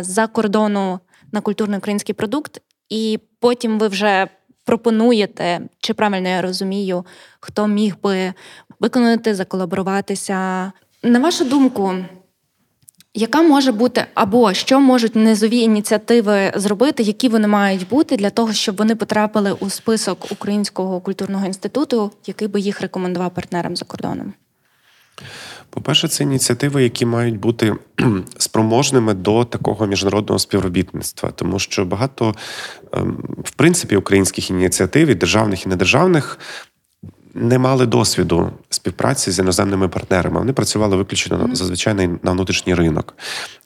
[0.00, 1.00] за кордону
[1.32, 4.28] на культурний український продукт, і потім ви вже
[4.64, 7.06] пропонуєте, чи правильно я розумію,
[7.40, 8.32] хто міг би
[8.80, 10.72] виконати, заколаборуватися.
[11.02, 11.94] На вашу думку,
[13.14, 18.52] яка може бути або що можуть низові ініціативи зробити, які вони мають бути для того,
[18.52, 24.34] щоб вони потрапили у список Українського культурного інституту, який би їх рекомендував партнерам за кордоном?
[25.70, 27.74] По-перше, це ініціативи, які мають бути
[28.38, 32.34] спроможними до такого міжнародного співробітництва, тому що багато,
[32.92, 36.38] ем, в принципі, українських ініціатив, і державних і недержавних,
[37.34, 40.38] не мали досвіду співпраці з іноземними партнерами.
[40.38, 43.14] Вони працювали виключно зазвичай на внутрішній ринок.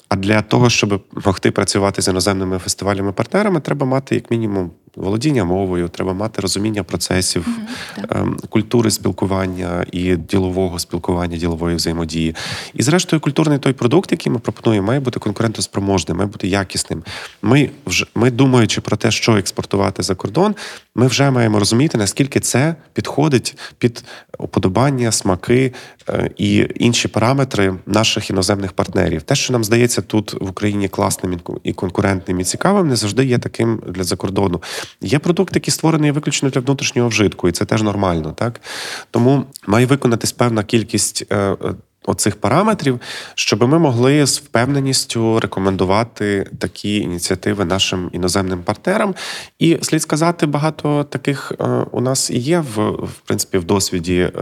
[0.09, 5.89] А для того, щоб могти працювати з іноземними фестивалями-партнерами, треба мати як мінімум володіння мовою,
[5.89, 8.47] треба мати розуміння процесів, mm-hmm.
[8.49, 12.35] культури спілкування і ділового спілкування, ділової взаємодії.
[12.75, 17.03] І, зрештою, культурний той продукт, який ми пропонуємо, має бути конкурентоспроможним, має бути якісним.
[17.43, 20.55] Ми вже ми, думаючи про те, що експортувати за кордон,
[20.95, 24.05] ми вже маємо розуміти, наскільки це підходить під
[24.39, 25.73] уподобання, смаки
[26.09, 29.23] е, і інші параметри наших іноземних партнерів.
[29.23, 33.39] Те, що нам здається тут в Україні класним і конкурентним і цікавим, не завжди є
[33.39, 34.63] таким для закордону.
[35.01, 38.61] Є продукт, який створений виключно для внутрішнього вжитку, і це теж нормально, так
[39.11, 41.27] тому має виконатись певна кількість.
[42.01, 43.01] Е, е, оцих параметрів,
[43.35, 49.15] щоб ми могли з впевненістю рекомендувати такі ініціативи нашим іноземним партнерам.
[49.59, 54.33] І слід сказати, багато таких е, у нас і є в в принципі в досвіді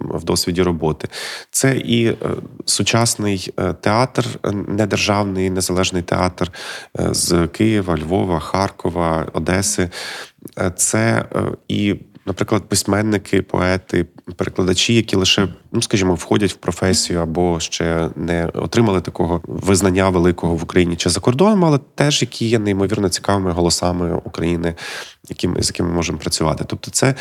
[0.00, 1.08] в досвіді роботи.
[1.50, 2.16] Це і
[2.64, 4.26] сучасний театр,
[4.68, 6.52] недержавний незалежний театр
[6.94, 9.90] з Києва, Львова, Харкова, Одеси.
[10.76, 11.24] Це
[11.68, 11.94] і
[12.28, 14.06] наприклад, письменники, поети,
[14.36, 20.54] перекладачі, які лише, ну скажімо, входять в професію або ще не отримали такого визнання великого
[20.54, 24.74] в Україні чи за кордоном, але теж які є неймовірно цікавими голосами України,
[25.28, 26.64] якими з якими ми можемо працювати.
[26.66, 27.14] Тобто, це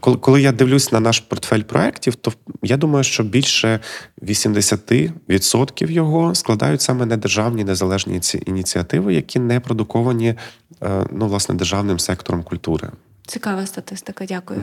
[0.00, 2.32] коли коли я дивлюсь на наш портфель проєктів, то
[2.62, 3.80] я думаю, що більше
[4.22, 10.34] 80% його складають саме недержавні незалежні ініціативи, які не продуковані
[10.82, 12.90] е, ну, власне державним сектором культури.
[13.26, 14.60] Цікава статистика, дякую.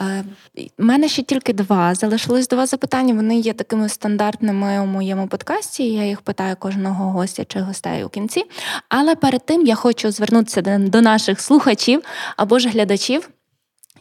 [0.00, 0.24] У е,
[0.78, 1.94] мене ще тільки два.
[1.94, 3.14] Залишились два запитання.
[3.14, 5.92] Вони є такими стандартними у моєму подкасті.
[5.92, 8.44] Я їх питаю кожного гостя чи гостей у кінці.
[8.88, 12.02] Але перед тим я хочу звернутися до наших слухачів
[12.36, 13.30] або ж глядачів.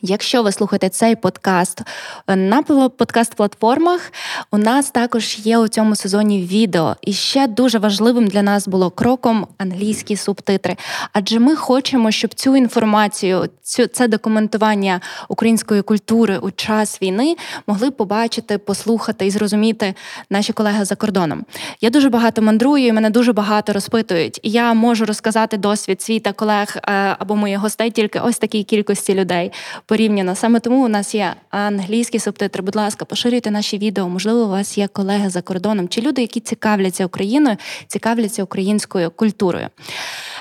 [0.06, 1.82] Якщо ви слухаєте цей подкаст
[2.28, 4.12] е, на подкаст-платформах,
[4.52, 6.96] у нас також є у цьому сезоні відео.
[7.02, 10.76] І ще дуже важливим для нас було кроком англійські субтитри.
[11.14, 17.36] Адже ми хочемо, щоб цю інформацію, цю це документування української культури у час війни
[17.68, 19.94] могли побачити, послухати і зрозуміти
[20.30, 21.46] наші колеги за кордоном.
[21.82, 24.40] Я дуже багато мандрую, і мене дуже багато розпитують.
[24.44, 28.64] І я можу розказати досвід свій та колег е, або моїх гостей тільки ось такій
[28.64, 29.52] кількості людей
[29.94, 30.36] порівняно.
[30.36, 32.64] Саме тому у нас є англійські субтитри.
[32.64, 34.10] Будь ласка, поширюйте наші відео.
[34.10, 39.68] Можливо, у вас є колеги за кордоном чи люди, які цікавляться Україною, цікавляться українською культурою.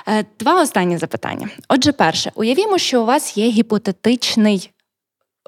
[0.08, 1.48] Е, два останні запитання.
[1.68, 4.70] Отже, перше, уявімо, що у вас є гіпотетичний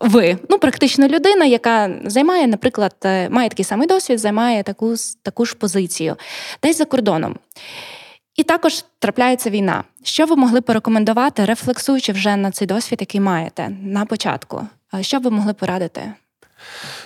[0.03, 5.45] ви, ну практично людина, яка займає, наприклад, е, має такий самий досвід, займає таку таку
[5.45, 6.17] ж позицію,
[6.63, 7.37] десь за кордоном.
[8.37, 9.85] І також трапляється війна.
[10.03, 14.67] Що ви могли порекомендувати, рефлексуючи вже на цей досвід, який маєте на початку?
[15.01, 16.13] Що ви могли порадити?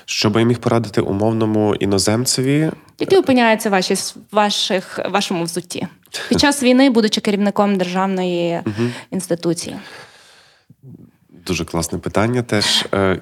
[0.04, 3.94] Що би я міг порадити умовному іноземцеві, який опиняється ваші,
[4.32, 5.88] ваших, вашому взутті
[6.28, 8.60] під час війни, будучи керівником державної
[9.10, 9.76] інституції?
[11.28, 12.42] Дуже класне питання.
[12.42, 13.20] Теж е,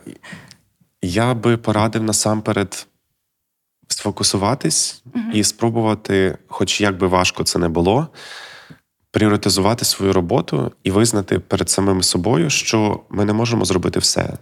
[1.02, 2.86] я би порадив насамперед
[3.88, 8.08] сфокусуватись uh і спробувати, хоч як би важко це не було,
[9.16, 14.32] пріоритизувати свою роботу і визнати перед самим собою, що ми не можемо зробити все.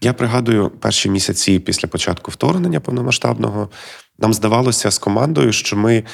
[0.00, 3.68] Я пригадую перші місяці після початку вторгнення повномасштабного,
[4.18, 6.04] нам здавалося з командою, що ми.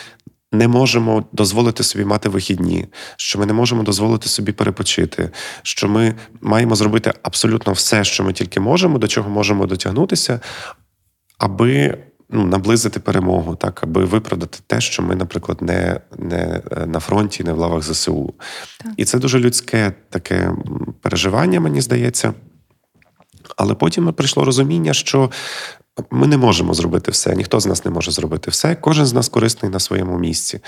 [0.55, 2.87] Не можемо дозволити собі мати вихідні,
[3.17, 5.31] що ми не можемо дозволити собі перепочити,
[5.63, 10.41] що ми маємо зробити абсолютно все, що ми тільки можемо, до чого можемо дотягнутися,
[11.39, 11.99] аби
[12.33, 17.45] ну, наблизити перемогу, так аби виправдати те, що ми, наприклад, не не е, на фронті,
[17.45, 18.35] не в лавах ЗСУ.
[18.85, 18.93] Так.
[18.97, 20.53] І це дуже людське таке
[21.01, 22.35] переживання, мені здається.
[23.57, 25.31] Але потім прийшло розуміння, що
[26.11, 28.75] ми не можемо зробити все, ніхто з нас не може зробити все.
[28.75, 30.61] Кожен з нас корисний на своєму місці.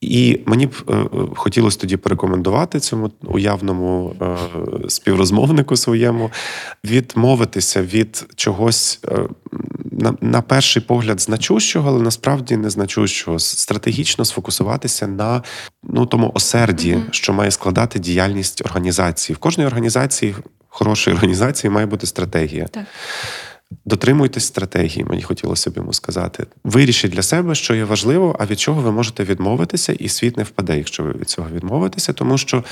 [0.00, 4.36] І мені б е, хотілося тоді порекомендувати цьому уявному е,
[4.88, 6.30] співрозмовнику своєму
[6.84, 9.18] відмовитися від чогось е,
[9.92, 15.42] на на перший погляд значущого, але насправді не значущого, стратегічно сфокусуватися на
[15.82, 17.10] ну тому осерді, mm-hmm.
[17.12, 19.34] що має складати діяльність організації.
[19.34, 20.34] В кожній організації,
[20.68, 22.66] хорошої організації, має бути стратегія.
[22.66, 22.84] Так.
[23.84, 26.46] Дотримуйтесь стратегії, мені хотілося б йому сказати.
[26.64, 30.42] Вирішіть для себе, що є важливо, а від чого ви можете відмовитися, і світ не
[30.42, 32.64] впаде, якщо ви від цього відмовитеся, тому що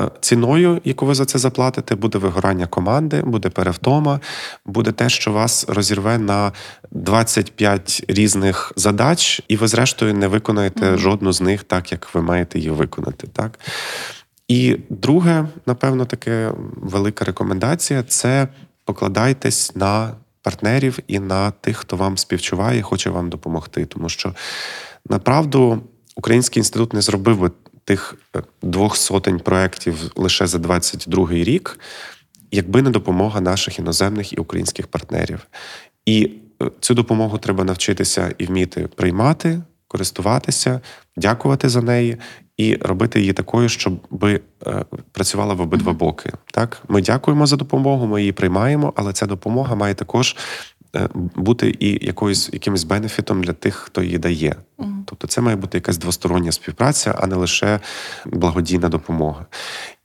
[0.00, 4.20] Е, ціною, яку ви за це заплатите, буде вигорання команди, буде перевтома,
[4.66, 6.52] буде те, що вас розірве на
[6.90, 10.98] 25 різних задач, і ви, зрештою, не виконаєте mm-hmm.
[10.98, 13.26] жодну з них так, як ви маєте її виконати.
[13.26, 13.58] Так?
[14.48, 18.48] І друге, напевно, таке велика рекомендація це
[18.84, 20.12] покладайтесь на
[20.46, 23.86] партнерів і на тих, хто вам співчуває, хоче вам допомогти.
[23.86, 24.34] Тому що
[25.08, 25.82] направду
[26.16, 27.50] Український інститут не зробив би
[27.84, 31.78] тих е, двох сотень проєктів лише за 22 рік,
[32.50, 35.46] якби не допомога наших іноземних і українських партнерів.
[36.04, 36.30] І
[36.62, 40.80] е, цю допомогу треба навчитися і вміти приймати, користуватися,
[41.16, 42.16] дякувати за неї
[42.56, 43.92] і робити її такою, щоб
[44.22, 44.40] е,
[45.12, 46.32] працювала в обидва боки.
[46.52, 50.36] Так, ми дякуємо за допомогу, ми її приймаємо, але ця допомога має також
[50.96, 54.56] Е, бути і якоюсь якимось бенефітом для тих, хто її дає.
[54.78, 55.02] Mm.
[55.04, 57.80] Тобто, це має бути якась двостороння співпраця, а не лише
[58.26, 59.46] благодійна допомога.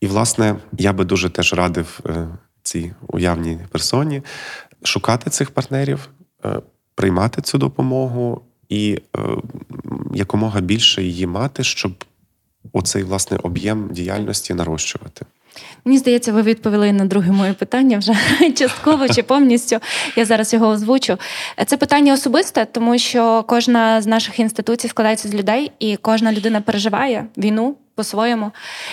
[0.02, 2.28] І, власне, я би дуже теж радив е,
[2.64, 4.22] цій уявній персоні
[4.84, 6.10] шукати цих партнерів,
[6.95, 8.99] приймати цю допомогу і
[10.14, 12.04] якомога більше її мати, щоб
[12.74, 15.26] оцей власне об'єм діяльності нарощувати.
[15.86, 18.14] Мені здається, ви відповіли на друге моє питання вже
[18.55, 19.78] частково чи повністю.
[20.16, 21.18] Я зараз його озвучу.
[21.66, 26.62] Це питання особисте, тому що кожна з наших інституцій складається з людей, і кожна людина
[26.62, 28.51] переживає війну по-своєму.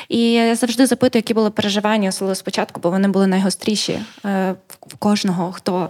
[0.08, 4.54] І я завжди запитую, які були переживання, особливо спочатку, бо вони були найгостріші е,
[4.86, 5.88] в кожного, хто.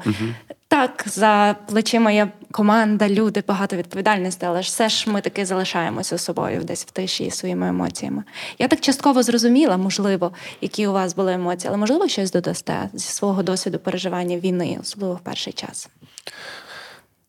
[0.70, 6.18] Так, за плечима є команда, люди, багато відповідальності, але ж все ж ми таки залишаємося
[6.18, 8.22] собою десь в тиші своїми емоціями.
[8.58, 13.08] Я так частково зрозуміла, можливо, які у вас були емоції, але можливо щось додасте зі
[13.08, 15.88] свого досвіду переживання війни, особливо в перший час.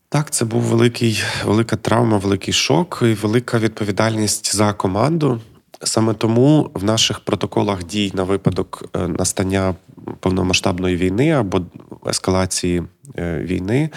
[0.10, 5.42] Так, це був великий, велика травма, великий шок і велика відповідальність за команду.
[5.84, 9.76] Саме тому в наших протоколах дій на випадок е, настання
[10.20, 11.62] повномасштабної війни або
[12.08, 12.84] ескалації
[13.18, 13.90] е, війни,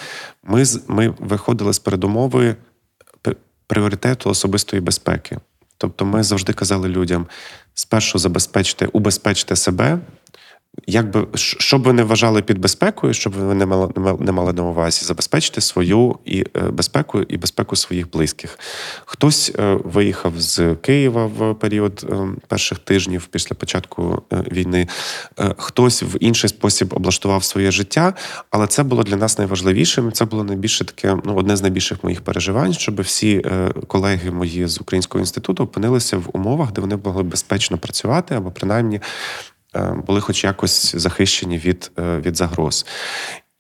[0.43, 2.57] ми ми виходили з передумови
[3.73, 5.39] пріоритету особистої безпеки.
[5.79, 7.27] Тобто, ми завжди казали людям:
[7.75, 9.99] спершу забезпечте, убезпечте себе,
[10.87, 13.89] Якби що б ви не вважали під безпекою, щоб ви не мали
[14.21, 18.59] не мали на увазі забезпечити свою і е, безпеку і безпеку своїх близьких.
[19.05, 24.89] Хтось е, виїхав з Києва в період е, перших тижнів після початку війни,
[25.57, 28.15] хтось в інший спосіб облаштував своє життя,
[28.51, 30.13] але це було для нас найважливішим.
[30.13, 33.45] Це було найбільше таке, ну одне з найбільших моїх переживань, щоб всі
[33.87, 39.01] колеги мої з українського інституту опинилися в умовах, де вони могли безпечно працювати або принаймні
[40.07, 42.87] були хоч якось захищені від, е, від загроз.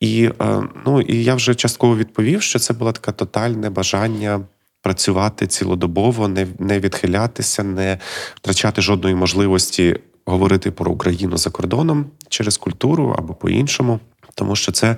[0.00, 4.40] І е, ну, і я вже частково відповів, що це було таке тотальне бажання
[4.82, 7.98] працювати цілодобово, не не відхилятися, не
[8.34, 9.96] втрачати жодної можливості
[10.26, 14.00] говорити про Україну за кордоном через культуру або по-іншому.
[14.34, 14.96] Тому що це,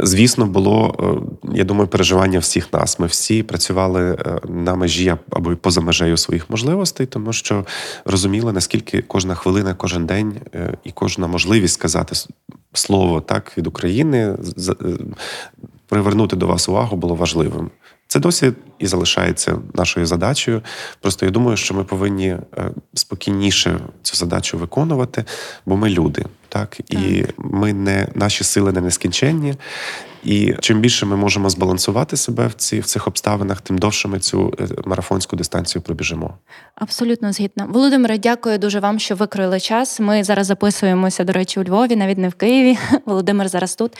[0.00, 2.98] звісно, було, е, я думаю, переживання всіх нас.
[2.98, 7.64] Ми всі працювали е, на межі або поза межею своїх можливостей, тому що
[8.04, 12.16] розуміли, наскільки кожна хвилина, кожен день е, і кожна можливість сказати
[12.72, 14.36] слово так від України,
[15.88, 17.70] привернути до вас увагу було важливим.
[18.06, 20.62] Це досі і залишається нашою задачею.
[21.00, 22.36] Просто я думаю, що ми повинні
[22.94, 25.24] спокійніше цю задачу виконувати,
[25.66, 29.54] бо ми люди, так і ми не наші сили не нескінченні.
[30.24, 34.18] І чим більше ми можемо збалансувати себе в ці в цих обставинах, тим довше ми
[34.18, 36.34] цю е, марафонську дистанцію пробіжимо.
[36.74, 37.64] Абсолютно згідна.
[37.64, 40.00] Володимире, дякую дуже вам, що викроїли час.
[40.00, 42.78] Ми зараз записуємося, до речі, у Львові, навіть не в Києві.
[43.06, 43.92] Володимир зараз тут.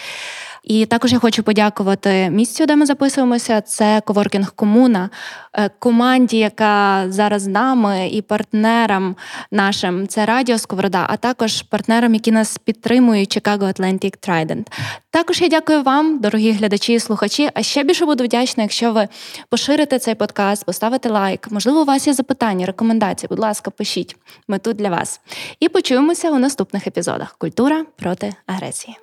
[0.62, 3.60] І також я хочу подякувати місцю, де ми записуємося.
[3.60, 5.10] Це Коворкінг Комуна,
[5.54, 9.16] е, команді, яка зараз з нами, і партнерам
[9.50, 14.66] нашим це Радіо Сковорода, а також партнерам, які нас підтримують, Chicago Atlantic Trident.
[15.10, 15.82] Також я дякую
[16.18, 17.50] дорогі глядачі і слухачі.
[17.54, 19.08] А ще більше буду вдячна, якщо ви
[19.48, 21.48] поширите цей подкаст, поставите лайк.
[21.50, 23.28] Можливо, у вас є запитання, рекомендації.
[23.28, 24.16] Будь ласка, пишіть.
[24.48, 25.20] Ми тут для вас.
[25.60, 27.36] І почуємося у наступних епізодах.
[27.38, 28.96] Культура проти агресії.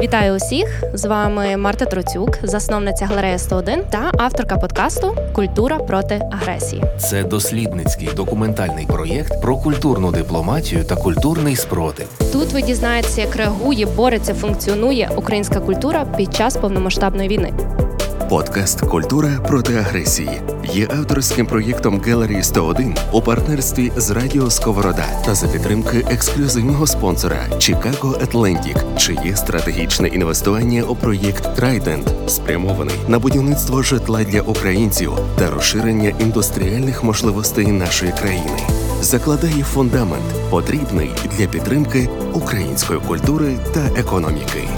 [0.00, 0.82] Вітаю усіх!
[0.94, 6.84] З вами Марта Троцюк, засновниця галереї 101 та авторка подкасту Культура проти агресії.
[6.98, 12.06] Це дослідницький документальний проєкт про культурну дипломатію та культурний спротив.
[12.32, 17.52] Тут ви дізнаєтеся, як реагує, бореться, функціонує українська культура під час повномасштабної війни.
[18.32, 25.34] Подкаст Культура проти агресії є авторським проєктом Gallery 101 у партнерстві з Радіо Сковорода та
[25.34, 33.82] за підтримки ексклюзивного спонсора Chicago Atlantic, чиє стратегічне інвестування у проєкт Trident спрямований на будівництво
[33.82, 38.58] житла для українців та розширення індустріальних можливостей нашої країни.
[39.00, 44.68] Закладає фундамент, потрібний для підтримки української культури та економіки.